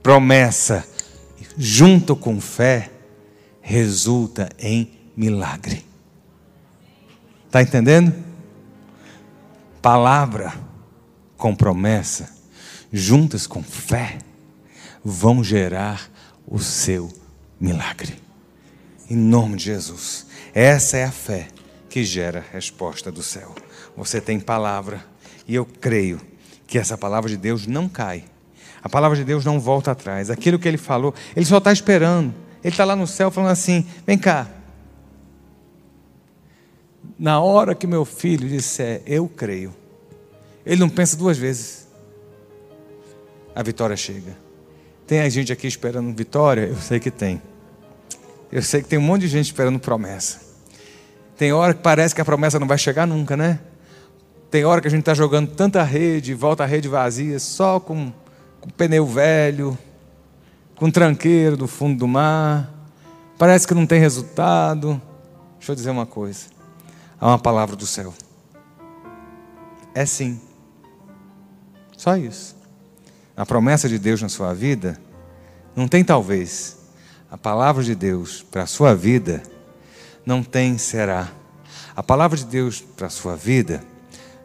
promessa, 0.01 0.85
junto 1.59 2.15
com 2.15 2.41
fé, 2.41 2.89
resulta 3.61 4.49
em 4.61 4.93
milagre. 5.17 5.92
Está 7.53 7.61
entendendo? 7.61 8.15
Palavra 9.83 10.55
com 11.37 11.55
promessa, 11.55 12.35
juntas 12.91 13.47
com 13.47 13.63
fé, 13.63 14.17
vão 15.05 15.45
gerar 15.45 16.11
o 16.49 16.59
seu 16.59 17.13
milagre. 17.61 18.19
Em 19.11 19.17
nome 19.17 19.59
de 19.59 19.65
Jesus. 19.65 20.25
Essa 20.55 20.97
é 20.97 21.05
a 21.05 21.11
fé 21.13 21.49
que 21.91 22.03
gera 22.05 22.39
a 22.39 22.55
resposta 22.55 23.13
do 23.13 23.23
céu. 23.23 23.55
Você 23.95 24.19
tem 24.19 24.41
palavra, 24.41 25.05
e 25.47 25.55
eu 25.55 25.67
creio 25.67 26.23
que 26.67 26.79
essa 26.79 26.97
palavra 26.97 27.29
de 27.29 27.37
Deus 27.37 27.67
não 27.67 27.87
cai. 27.87 28.25
A 28.83 28.89
palavra 28.89 29.19
de 29.19 29.25
Deus 29.25 29.45
não 29.45 29.61
volta 29.61 29.91
atrás. 29.91 30.31
Aquilo 30.31 30.59
que 30.59 30.67
ele 30.67 30.79
falou, 30.79 31.15
ele 31.37 31.45
só 31.45 31.59
está 31.59 31.71
esperando. 31.71 32.35
Ele 32.65 32.73
está 32.73 32.87
lá 32.87 32.97
no 32.97 33.07
céu 33.07 33.31
falando 33.31 33.51
assim: 33.51 33.87
vem 34.07 34.17
cá, 34.17 34.49
na 37.19 37.41
hora 37.41 37.75
que 37.75 37.87
meu 37.87 38.05
filho 38.05 38.49
disser, 38.49 39.03
eu 39.07 39.29
creio, 39.29 39.75
ele 40.65 40.81
não 40.81 40.89
pensa 40.89 41.17
duas 41.17 41.37
vezes. 41.37 41.89
A 43.55 43.63
vitória 43.63 43.97
chega. 43.97 44.37
Tem 45.07 45.21
a 45.21 45.29
gente 45.29 45.53
aqui 45.53 45.67
esperando 45.67 46.15
vitória? 46.17 46.63
Eu 46.63 46.77
sei 46.77 46.99
que 46.99 47.11
tem. 47.11 47.43
Eu 48.51 48.63
sei 48.63 48.83
que 48.83 48.89
tem 48.89 48.99
um 48.99 49.03
monte 49.03 49.23
de 49.23 49.29
gente 49.29 49.47
esperando 49.47 49.79
promessa. 49.79 50.41
Tem 51.37 51.53
hora 51.53 51.75
que 51.75 51.83
parece 51.83 52.15
que 52.15 52.21
a 52.21 52.25
promessa 52.25 52.59
não 52.59 52.67
vai 52.67 52.79
chegar 52.79 53.07
nunca, 53.07 53.37
né? 53.37 53.59
Tem 54.51 54.65
hora 54.65 54.81
que 54.81 54.87
a 54.87 54.91
gente 54.91 55.01
está 55.01 55.15
jogando 55.15 55.51
tanta 55.51 55.83
rede, 55.83 56.35
volta 56.35 56.63
a 56.63 56.67
rede 56.67 56.89
vazia, 56.89 57.39
só 57.39 57.81
com, 57.81 58.13
com 58.61 58.71
pneu 58.71 59.07
velho, 59.07 59.77
com 60.77 60.91
tranqueiro 60.91 61.57
do 61.57 61.67
fundo 61.67 61.99
do 61.99 62.09
mar. 62.09 62.71
Parece 63.39 63.67
que 63.67 63.75
não 63.75 63.87
tem 63.87 63.99
resultado. 63.99 65.01
Deixa 65.59 65.73
eu 65.73 65.77
dizer 65.77 65.91
uma 65.91 66.07
coisa 66.07 66.62
há 67.23 67.29
uma 67.29 67.39
palavra 67.39 67.77
do 67.77 67.87
céu. 67.87 68.13
É 69.95 70.05
sim. 70.05 70.41
Só 71.97 72.17
isso. 72.17 72.57
A 73.37 73.47
promessa 73.47 73.89
de 73.89 73.97
Deus 73.97 74.21
na 74.21 74.29
sua 74.29 74.53
vida 74.53 75.01
não 75.77 75.87
tem 75.87 76.05
talvez. 76.05 76.79
A 77.31 77.39
palavra 77.39 77.85
de 77.85 77.95
Deus 77.95 78.43
para 78.43 78.65
a 78.65 78.67
sua 78.67 78.93
vida 78.95 79.41
não 80.27 80.43
tem 80.43 80.77
será. 80.77 81.31
A 81.95 82.03
palavra 82.03 82.37
de 82.37 82.45
Deus 82.45 82.81
para 82.81 83.07
a 83.07 83.11
sua 83.11 83.37
vida 83.37 83.85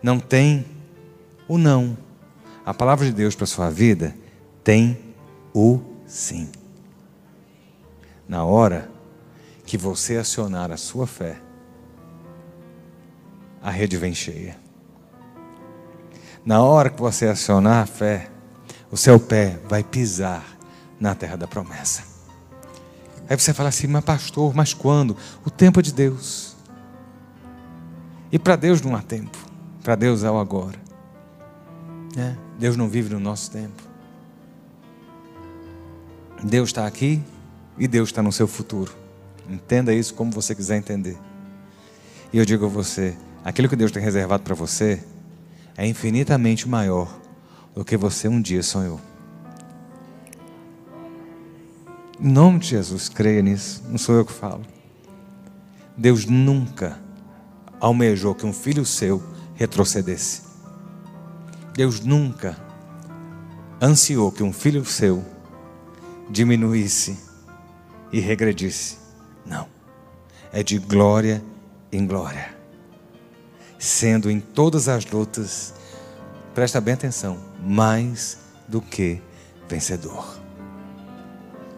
não 0.03 0.19
tem 0.19 0.63
o 1.47 1.57
não. 1.57 1.97
A 2.63 2.75
palavra 2.75 3.07
de 3.07 3.11
Deus 3.11 3.33
para 3.33 3.45
a 3.45 3.47
sua 3.47 3.71
vida 3.71 4.15
tem 4.63 4.99
o 5.51 5.79
sim. 6.05 6.51
Na 8.29 8.45
hora 8.45 8.87
que 9.65 9.77
você 9.77 10.17
acionar 10.17 10.71
a 10.71 10.77
sua 10.77 11.07
fé, 11.07 11.37
a 13.61 13.69
rede 13.69 13.97
vem 13.97 14.13
cheia. 14.13 14.57
Na 16.45 16.61
hora 16.61 16.89
que 16.89 17.01
você 17.01 17.27
acionar 17.27 17.83
a 17.83 17.85
fé, 17.85 18.29
o 18.89 18.95
seu 18.97 19.19
pé 19.19 19.59
vai 19.67 19.83
pisar 19.83 20.45
na 20.99 21.13
terra 21.13 21.35
da 21.35 21.47
promessa. 21.47 22.03
Aí 23.29 23.37
você 23.37 23.53
fala 23.53 23.69
assim, 23.69 23.87
mas 23.87 24.05
pastor, 24.05 24.53
mas 24.55 24.73
quando? 24.73 25.17
O 25.45 25.49
tempo 25.49 25.79
é 25.79 25.83
de 25.83 25.91
Deus. 25.91 26.55
E 28.31 28.39
para 28.39 28.55
Deus 28.55 28.81
não 28.81 28.95
há 28.95 29.01
tempo. 29.01 29.37
Para 29.83 29.95
Deus 29.95 30.23
é 30.23 30.31
o 30.31 30.37
agora. 30.37 30.79
É, 32.17 32.35
Deus 32.57 32.77
não 32.77 32.87
vive 32.87 33.13
no 33.13 33.19
nosso 33.19 33.51
tempo. 33.51 33.83
Deus 36.43 36.69
está 36.69 36.85
aqui 36.85 37.21
e 37.77 37.87
Deus 37.87 38.09
está 38.09 38.21
no 38.21 38.31
seu 38.31 38.47
futuro. 38.47 38.93
Entenda 39.49 39.93
isso 39.93 40.13
como 40.13 40.31
você 40.31 40.55
quiser 40.55 40.77
entender. 40.77 41.17
E 42.31 42.37
eu 42.37 42.45
digo 42.45 42.65
a 42.65 42.69
você: 42.69 43.15
aquilo 43.47 43.69
que 43.69 43.77
Deus 43.77 43.93
tem 43.93 44.03
reservado 44.03 44.43
para 44.43 44.53
você 44.53 45.01
é 45.77 45.87
infinitamente 45.87 46.67
maior 46.67 47.17
do 47.73 47.85
que 47.85 47.95
você 47.95 48.27
um 48.27 48.41
dia 48.41 48.61
sonhou. 48.61 48.99
Em 52.19 52.27
nome 52.27 52.59
de 52.59 52.67
Jesus, 52.67 53.07
creia 53.07 53.41
nisso, 53.41 53.81
não 53.87 53.97
sou 53.97 54.15
eu 54.15 54.25
que 54.25 54.33
falo. 54.33 54.65
Deus 55.95 56.25
nunca 56.25 56.99
almejou 57.79 58.35
que 58.35 58.45
um 58.45 58.51
filho 58.51 58.85
seu 58.85 59.23
retrocedesse. 59.55 60.41
Deus 61.73 62.01
nunca 62.01 62.57
ansiou 63.81 64.29
que 64.29 64.43
um 64.43 64.51
filho 64.51 64.83
seu 64.83 65.23
diminuísse 66.29 67.17
e 68.11 68.19
regredisse. 68.19 68.97
Não. 69.45 69.69
É 70.51 70.61
de 70.61 70.77
glória 70.79 71.41
em 71.93 72.05
glória. 72.05 72.56
Sendo 73.79 74.29
em 74.29 74.39
todas 74.39 74.87
as 74.87 75.05
lutas, 75.05 75.73
presta 76.53 76.81
bem 76.81 76.95
atenção, 76.95 77.37
mais 77.63 78.39
do 78.67 78.81
que 78.81 79.21
vencedor. 79.69 80.39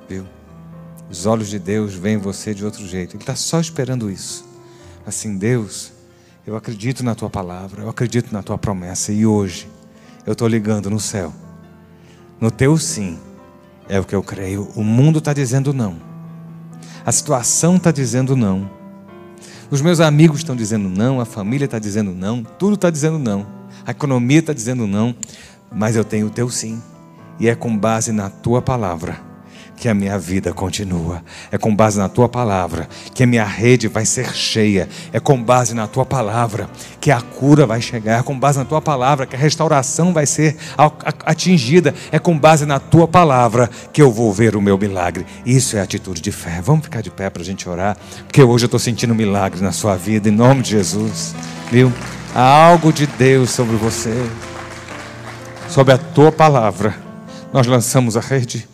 Viu? 0.08 0.26
Os 1.10 1.26
olhos 1.26 1.50
de 1.50 1.60
Deus 1.60 1.94
veem 1.94 2.18
você 2.18 2.54
de 2.54 2.64
outro 2.64 2.86
jeito. 2.88 3.16
Ele 3.16 3.24
está 3.24 3.36
só 3.36 3.60
esperando 3.60 4.10
isso. 4.10 4.46
Assim, 5.06 5.38
Deus, 5.38 5.92
eu 6.46 6.56
acredito 6.56 7.04
na 7.04 7.16
tua 7.16 7.30
palavra, 7.30 7.82
eu 7.82 7.90
acredito 7.90 8.32
na 8.32 8.44
tua 8.44 8.58
promessa. 8.58 9.12
E 9.12 9.26
hoje, 9.26 9.68
eu 10.26 10.34
estou 10.34 10.48
ligando 10.48 10.90
no 10.90 11.00
céu. 11.00 11.34
No 12.40 12.52
teu 12.52 12.78
sim, 12.78 13.20
é 13.88 14.00
o 14.00 14.06
que 14.06 14.16
eu 14.16 14.24
creio. 14.24 14.70
O 14.76 14.84
mundo 14.84 15.20
está 15.20 15.34
dizendo 15.34 15.74
não. 15.74 15.98
A 17.06 17.12
situação 17.12 17.78
está 17.78 17.92
dizendo 17.92 18.36
não. 18.36 18.70
Os 19.72 19.82
meus 19.82 20.00
amigos 20.00 20.40
estão 20.40 20.56
dizendo 20.56 20.90
não, 20.90 21.22
a 21.22 21.26
família 21.26 21.66
está 21.66 21.78
dizendo 21.78 22.12
não, 22.12 22.44
tudo 22.44 22.74
está 22.74 22.90
dizendo 22.90 23.20
não. 23.20 23.46
A 23.86 23.92
economia 23.92 24.40
está 24.40 24.54
dizendo 24.54 24.88
não. 24.88 25.16
Mas 25.72 25.96
eu 25.96 26.04
tenho 26.04 26.28
o 26.28 26.32
teu 26.32 26.50
sim. 26.50 26.82
E 27.40 27.48
é 27.48 27.54
com 27.54 27.78
base 27.78 28.12
na 28.12 28.30
tua 28.30 28.62
palavra 28.62 29.29
que 29.80 29.88
a 29.88 29.94
minha 29.94 30.20
vida 30.20 30.54
continua. 30.54 31.24
É 31.50 31.58
com 31.58 31.74
base 31.74 31.98
na 31.98 32.10
tua 32.10 32.28
palavra 32.28 32.88
que 33.14 33.24
a 33.24 33.28
minha 33.28 33.46
rede 33.46 33.88
vai 33.88 34.06
ser 34.06 34.34
cheia. 34.36 34.90
É 35.14 35.20
com 35.20 35.42
base 35.42 35.74
na 35.74 35.88
tua 35.88 36.06
palavra 36.06 36.70
que 37.00 37.10
a 37.10 37.22
cura 37.22 37.66
vai 37.66 37.82
chegar. 37.82 38.20
É 38.20 38.24
com 38.24 38.38
base 38.38 38.60
na 38.60 38.66
tua 38.66 38.82
palavra 38.82 39.26
que 39.26 39.38
a 39.38 39.40
restauração 39.40 40.12
vai 40.12 40.26
ser 40.26 40.58
atingida. 41.26 41.96
É 42.12 42.20
com 42.20 42.38
base 42.38 42.66
na 42.66 42.78
tua 42.78 43.08
palavra 43.08 43.70
que 43.94 44.02
eu 44.02 44.12
vou 44.12 44.34
ver 44.34 44.56
o 44.58 44.62
meu 44.62 44.78
milagre. 44.78 45.26
Isso 45.46 45.78
é 45.78 45.82
atitude 45.82 46.22
de 46.22 46.32
fé. 46.32 46.62
Vamos 46.62 46.84
ficar 46.84 47.02
de 47.02 47.10
pé 47.10 47.30
para 47.30 47.42
a 47.42 47.46
gente 47.46 47.68
orar, 47.70 47.98
porque 48.26 48.44
hoje 48.44 48.66
eu 48.66 48.68
estou 48.68 48.80
sentindo 48.80 49.14
um 49.14 49.18
milagre 49.18 49.62
na 49.62 49.72
sua 49.72 49.96
vida, 49.96 50.28
em 50.28 50.34
nome 50.34 50.62
de 50.62 50.72
Jesus. 50.72 51.34
Viu? 51.72 51.92
Há 52.36 52.68
algo 52.68 52.92
de 52.92 53.08
Deus 53.08 53.50
sobre 53.50 53.78
você, 53.78 54.14
sobre 55.70 55.94
a 55.94 55.98
tua 55.98 56.32
palavra. 56.32 56.96
Nós 57.54 57.66
lançamos 57.66 58.18
a 58.18 58.20
rede. 58.20 58.68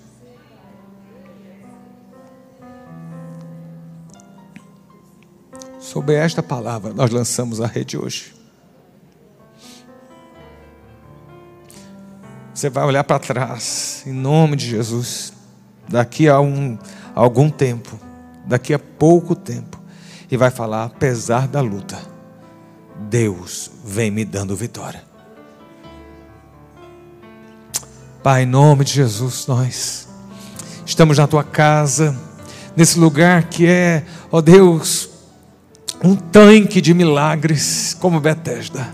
Sobre 5.96 6.16
esta 6.16 6.44
palavra, 6.44 6.94
nós 6.94 7.10
lançamos 7.10 7.62
a 7.62 7.68
rede 7.68 7.98
hoje. 7.98 8.34
Você 12.54 12.70
vai 12.70 12.84
olhar 12.84 13.06
para 13.06 13.18
trás, 13.18 14.04
em 14.06 14.12
nome 14.12 14.58
de 14.58 14.70
Jesus, 14.70 15.32
daqui 15.88 16.28
a, 16.28 16.38
um, 16.42 16.78
algum 17.16 17.50
tempo, 17.50 17.98
daqui 18.46 18.74
a 18.74 18.78
pouco 18.78 19.34
tempo, 19.34 19.82
e 20.30 20.36
vai 20.36 20.52
falar: 20.52 20.84
apesar 20.84 21.48
da 21.48 21.62
luta, 21.62 21.98
Deus 23.10 23.72
vem 23.82 24.12
me 24.12 24.26
dando 24.26 24.54
vitória. 24.54 25.02
Pai, 28.22 28.44
em 28.44 28.46
nome 28.46 28.84
de 28.84 28.92
Jesus, 28.92 29.48
nós 29.48 30.10
estamos 30.86 31.18
na 31.18 31.26
tua 31.26 31.46
casa, 31.46 32.14
nesse 32.76 33.00
lugar 33.00 33.46
que 33.46 33.66
é, 33.66 34.06
ó 34.30 34.42
Deus, 34.42 35.15
um 36.06 36.16
tanque 36.16 36.80
de 36.82 36.94
milagres 36.94 37.98
como 38.00 38.20
Betesda. 38.20 38.88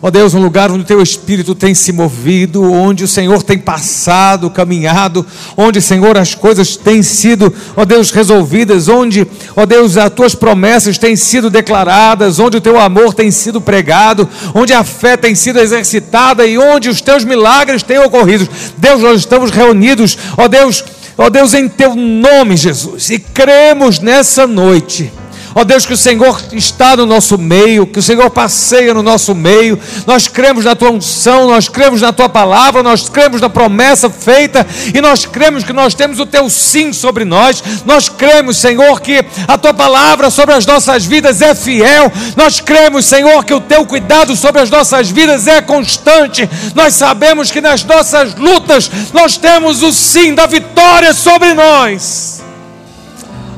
Ó 0.00 0.06
oh 0.08 0.10
Deus, 0.10 0.34
um 0.34 0.42
lugar 0.42 0.70
onde 0.70 0.82
o 0.82 0.86
teu 0.86 1.02
espírito 1.02 1.56
tem 1.56 1.74
se 1.74 1.92
movido, 1.92 2.72
onde 2.72 3.02
o 3.02 3.08
Senhor 3.08 3.42
tem 3.42 3.58
passado, 3.58 4.50
caminhado, 4.50 5.26
onde, 5.56 5.80
Senhor, 5.80 6.16
as 6.16 6.36
coisas 6.36 6.76
têm 6.76 7.02
sido, 7.02 7.52
ó 7.76 7.82
oh 7.82 7.84
Deus, 7.84 8.12
resolvidas, 8.12 8.88
onde, 8.88 9.26
ó 9.56 9.62
oh 9.62 9.66
Deus, 9.66 9.96
as 9.96 10.10
tuas 10.10 10.36
promessas 10.36 10.98
têm 10.98 11.16
sido 11.16 11.50
declaradas, 11.50 12.38
onde 12.38 12.56
o 12.56 12.60
teu 12.60 12.78
amor 12.78 13.12
tem 13.12 13.30
sido 13.30 13.60
pregado, 13.60 14.28
onde 14.54 14.72
a 14.72 14.84
fé 14.84 15.16
tem 15.16 15.34
sido 15.34 15.58
exercitada 15.60 16.46
e 16.46 16.58
onde 16.58 16.88
os 16.88 17.00
teus 17.00 17.24
milagres 17.24 17.82
têm 17.82 17.98
ocorrido. 17.98 18.48
Deus, 18.76 19.02
nós 19.02 19.20
estamos 19.20 19.50
reunidos, 19.50 20.16
ó 20.36 20.46
Deus, 20.46 20.84
ó 21.16 21.28
Deus, 21.28 21.54
em 21.54 21.68
teu 21.68 21.96
nome, 21.96 22.56
Jesus, 22.56 23.10
e 23.10 23.18
cremos 23.18 23.98
nessa 23.98 24.46
noite 24.46 25.12
Ó 25.54 25.64
Deus, 25.64 25.86
que 25.86 25.92
o 25.92 25.96
Senhor 25.96 26.42
está 26.52 26.96
no 26.96 27.06
nosso 27.06 27.38
meio, 27.38 27.86
que 27.86 27.98
o 27.98 28.02
Senhor 28.02 28.28
passeia 28.30 28.94
no 28.94 29.02
nosso 29.02 29.34
meio. 29.34 29.78
Nós 30.06 30.28
cremos 30.28 30.64
na 30.64 30.74
tua 30.74 30.90
unção, 30.90 31.48
nós 31.48 31.68
cremos 31.68 32.00
na 32.00 32.12
tua 32.12 32.28
palavra, 32.28 32.82
nós 32.82 33.08
cremos 33.08 33.40
na 33.40 33.48
promessa 33.48 34.10
feita 34.10 34.66
e 34.94 35.00
nós 35.00 35.24
cremos 35.24 35.64
que 35.64 35.72
nós 35.72 35.94
temos 35.94 36.20
o 36.20 36.26
teu 36.26 36.48
sim 36.50 36.92
sobre 36.92 37.24
nós. 37.24 37.62
Nós 37.84 38.08
cremos, 38.08 38.58
Senhor, 38.58 39.00
que 39.00 39.24
a 39.46 39.58
tua 39.58 39.74
palavra 39.74 40.30
sobre 40.30 40.54
as 40.54 40.66
nossas 40.66 41.04
vidas 41.04 41.40
é 41.42 41.54
fiel. 41.54 42.12
Nós 42.36 42.60
cremos, 42.60 43.06
Senhor, 43.06 43.44
que 43.44 43.54
o 43.54 43.60
teu 43.60 43.84
cuidado 43.86 44.36
sobre 44.36 44.60
as 44.60 44.70
nossas 44.70 45.10
vidas 45.10 45.46
é 45.46 45.60
constante. 45.60 46.48
Nós 46.74 46.94
sabemos 46.94 47.50
que 47.50 47.60
nas 47.60 47.84
nossas 47.84 48.34
lutas 48.34 48.90
nós 49.12 49.36
temos 49.36 49.82
o 49.82 49.92
sim 49.92 50.34
da 50.34 50.46
vitória 50.46 51.12
sobre 51.12 51.54
nós. 51.54 52.47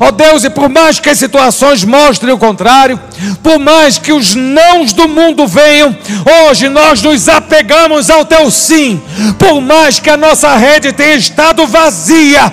Ó 0.03 0.07
oh 0.07 0.13
Deus, 0.13 0.45
e 0.45 0.49
por 0.49 0.71
mais 0.71 0.99
que 0.99 1.11
as 1.11 1.19
situações 1.19 1.85
mostrem 1.85 2.33
o 2.33 2.39
contrário, 2.39 2.99
por 3.43 3.59
mais 3.59 3.99
que 3.99 4.15
os 4.15 4.35
nãos 4.35 4.95
do 4.95 5.07
mundo 5.07 5.47
venham, 5.47 5.95
hoje 6.49 6.71
nós 6.71 7.03
nos 7.03 7.29
apegamos 7.29 8.09
ao 8.09 8.25
teu 8.25 8.51
sim. 8.51 8.99
Por 9.39 9.61
mais 9.61 10.01
que 10.01 10.09
a 10.09 10.17
nossa 10.17 10.57
rede 10.57 10.91
tenha 10.95 11.17
estado 11.17 11.67
vazia, 11.67 12.51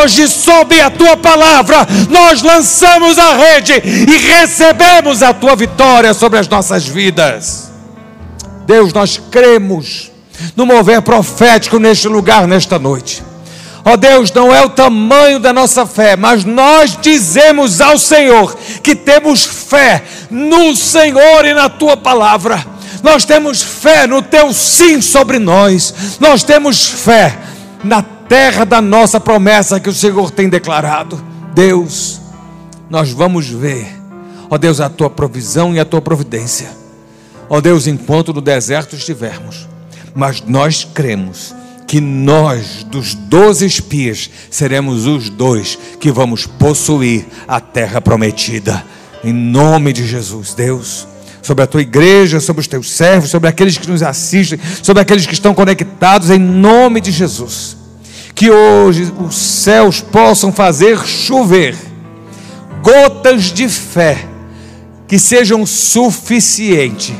hoje, 0.00 0.26
sob 0.26 0.80
a 0.80 0.88
tua 0.88 1.18
palavra, 1.18 1.86
nós 2.08 2.40
lançamos 2.40 3.18
a 3.18 3.36
rede 3.36 3.74
e 3.84 4.16
recebemos 4.16 5.22
a 5.22 5.34
tua 5.34 5.54
vitória 5.54 6.14
sobre 6.14 6.38
as 6.38 6.48
nossas 6.48 6.86
vidas. 6.86 7.70
Deus, 8.66 8.94
nós 8.94 9.20
cremos 9.30 10.10
no 10.56 10.64
mover 10.64 11.02
profético 11.02 11.78
neste 11.78 12.08
lugar, 12.08 12.48
nesta 12.48 12.78
noite. 12.78 13.22
Ó 13.86 13.92
oh 13.92 13.96
Deus, 13.96 14.32
não 14.32 14.52
é 14.52 14.64
o 14.64 14.68
tamanho 14.68 15.38
da 15.38 15.52
nossa 15.52 15.86
fé, 15.86 16.16
mas 16.16 16.44
nós 16.44 16.98
dizemos 17.00 17.80
ao 17.80 17.96
Senhor 17.96 18.52
que 18.82 18.96
temos 18.96 19.44
fé 19.44 20.02
no 20.28 20.74
Senhor 20.74 21.44
e 21.44 21.54
na 21.54 21.68
tua 21.68 21.96
palavra. 21.96 22.66
Nós 23.00 23.24
temos 23.24 23.62
fé 23.62 24.08
no 24.08 24.20
teu 24.20 24.52
sim 24.52 25.00
sobre 25.00 25.38
nós. 25.38 26.18
Nós 26.18 26.42
temos 26.42 26.84
fé 26.84 27.38
na 27.84 28.02
terra 28.02 28.66
da 28.66 28.80
nossa 28.80 29.20
promessa 29.20 29.78
que 29.78 29.88
o 29.88 29.94
Senhor 29.94 30.32
tem 30.32 30.48
declarado. 30.48 31.24
Deus, 31.54 32.20
nós 32.90 33.12
vamos 33.12 33.46
ver, 33.46 33.86
ó 34.50 34.58
Deus, 34.58 34.80
a 34.80 34.88
tua 34.88 35.08
provisão 35.08 35.72
e 35.72 35.78
a 35.78 35.84
tua 35.84 36.02
providência. 36.02 36.70
Ó 37.48 37.60
Deus, 37.60 37.86
enquanto 37.86 38.34
no 38.34 38.40
deserto 38.40 38.96
estivermos, 38.96 39.68
mas 40.12 40.42
nós 40.44 40.82
cremos 40.82 41.54
que 41.86 42.00
nós, 42.00 42.84
dos 42.84 43.14
doze 43.14 43.64
espias, 43.64 44.28
seremos 44.50 45.06
os 45.06 45.30
dois 45.30 45.78
que 46.00 46.10
vamos 46.10 46.46
possuir 46.46 47.26
a 47.46 47.60
terra 47.60 48.00
prometida. 48.00 48.84
Em 49.22 49.32
nome 49.32 49.92
de 49.92 50.06
Jesus, 50.06 50.52
Deus, 50.52 51.06
sobre 51.40 51.62
a 51.62 51.66
tua 51.66 51.82
igreja, 51.82 52.40
sobre 52.40 52.60
os 52.60 52.66
teus 52.66 52.90
servos, 52.90 53.30
sobre 53.30 53.48
aqueles 53.48 53.78
que 53.78 53.88
nos 53.88 54.02
assistem, 54.02 54.58
sobre 54.82 55.00
aqueles 55.00 55.26
que 55.26 55.34
estão 55.34 55.54
conectados, 55.54 56.30
em 56.30 56.38
nome 56.38 57.00
de 57.00 57.12
Jesus. 57.12 57.76
Que 58.34 58.50
hoje 58.50 59.12
os 59.18 59.36
céus 59.36 60.00
possam 60.00 60.52
fazer 60.52 60.98
chover 61.06 61.76
gotas 62.82 63.44
de 63.44 63.68
fé 63.68 64.26
que 65.08 65.18
sejam 65.18 65.64
suficientes 65.64 67.14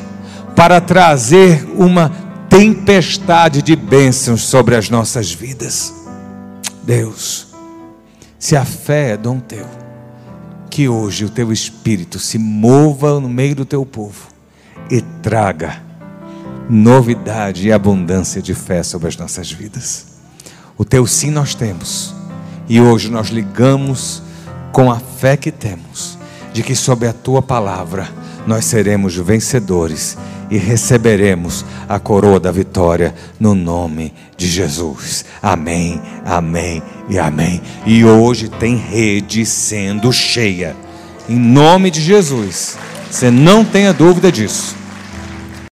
para 0.55 0.81
trazer 0.81 1.65
uma 1.77 2.26
tempestade 2.57 3.61
de 3.61 3.77
bênçãos 3.77 4.41
sobre 4.45 4.77
as 4.77 4.89
nossas 4.89 5.31
vidas. 5.31 5.93
Deus, 6.85 7.49
se 8.39 8.57
a 8.57 8.65
fé 8.65 9.11
é 9.11 9.17
dom 9.19 9.39
teu, 9.39 9.67
que 10.71 10.89
hoje 10.89 11.27
o 11.27 11.29
teu 11.29 11.53
espírito 11.53 12.19
se 12.19 12.39
mova 12.39 13.21
no 13.21 13.29
meio 13.29 13.55
do 13.55 13.67
teu 13.67 13.85
povo 13.85 14.29
e 14.91 15.03
traga 15.23 15.83
novidade 16.67 17.69
e 17.69 17.73
abundância 17.73 18.41
de 18.41 18.55
fé 18.55 18.83
sobre 18.83 19.09
as 19.09 19.19
nossas 19.19 19.53
vidas. 19.53 20.07
O 20.79 20.85
teu 20.85 21.07
sim 21.07 21.31
nós 21.31 21.55
temos, 21.55 22.15
e 22.67 22.81
hoje 22.81 23.11
nós 23.11 23.29
ligamos 23.29 24.23
com 24.73 24.91
a 24.91 24.99
fé 24.99 25.37
que 25.37 25.53
temos, 25.53 26.17
de 26.55 26.63
que 26.63 26.75
sob 26.75 27.07
a 27.07 27.13
tua 27.13 27.43
palavra 27.43 28.09
nós 28.47 28.65
seremos 28.65 29.17
vencedores 29.17 30.17
e 30.51 30.57
receberemos 30.57 31.65
a 31.89 31.99
coroa 31.99 32.39
da 32.39 32.53
vitória 32.53 33.15
no 33.39 33.55
nome 33.55 34.15
de 34.37 34.47
Jesus. 34.47 35.25
Amém, 35.43 36.01
amém 36.25 36.83
e 37.09 37.19
amém. 37.19 37.61
E 37.85 38.05
hoje 38.05 38.49
tem 38.49 38.77
rede 38.77 39.45
sendo 39.45 40.13
cheia, 40.13 40.77
em 41.29 41.37
nome 41.39 41.91
de 41.91 42.01
Jesus. 42.01 42.79
Você 43.11 43.31
não 43.31 43.65
tenha 43.65 43.93
dúvida 43.93 44.31
disso. 44.31 44.76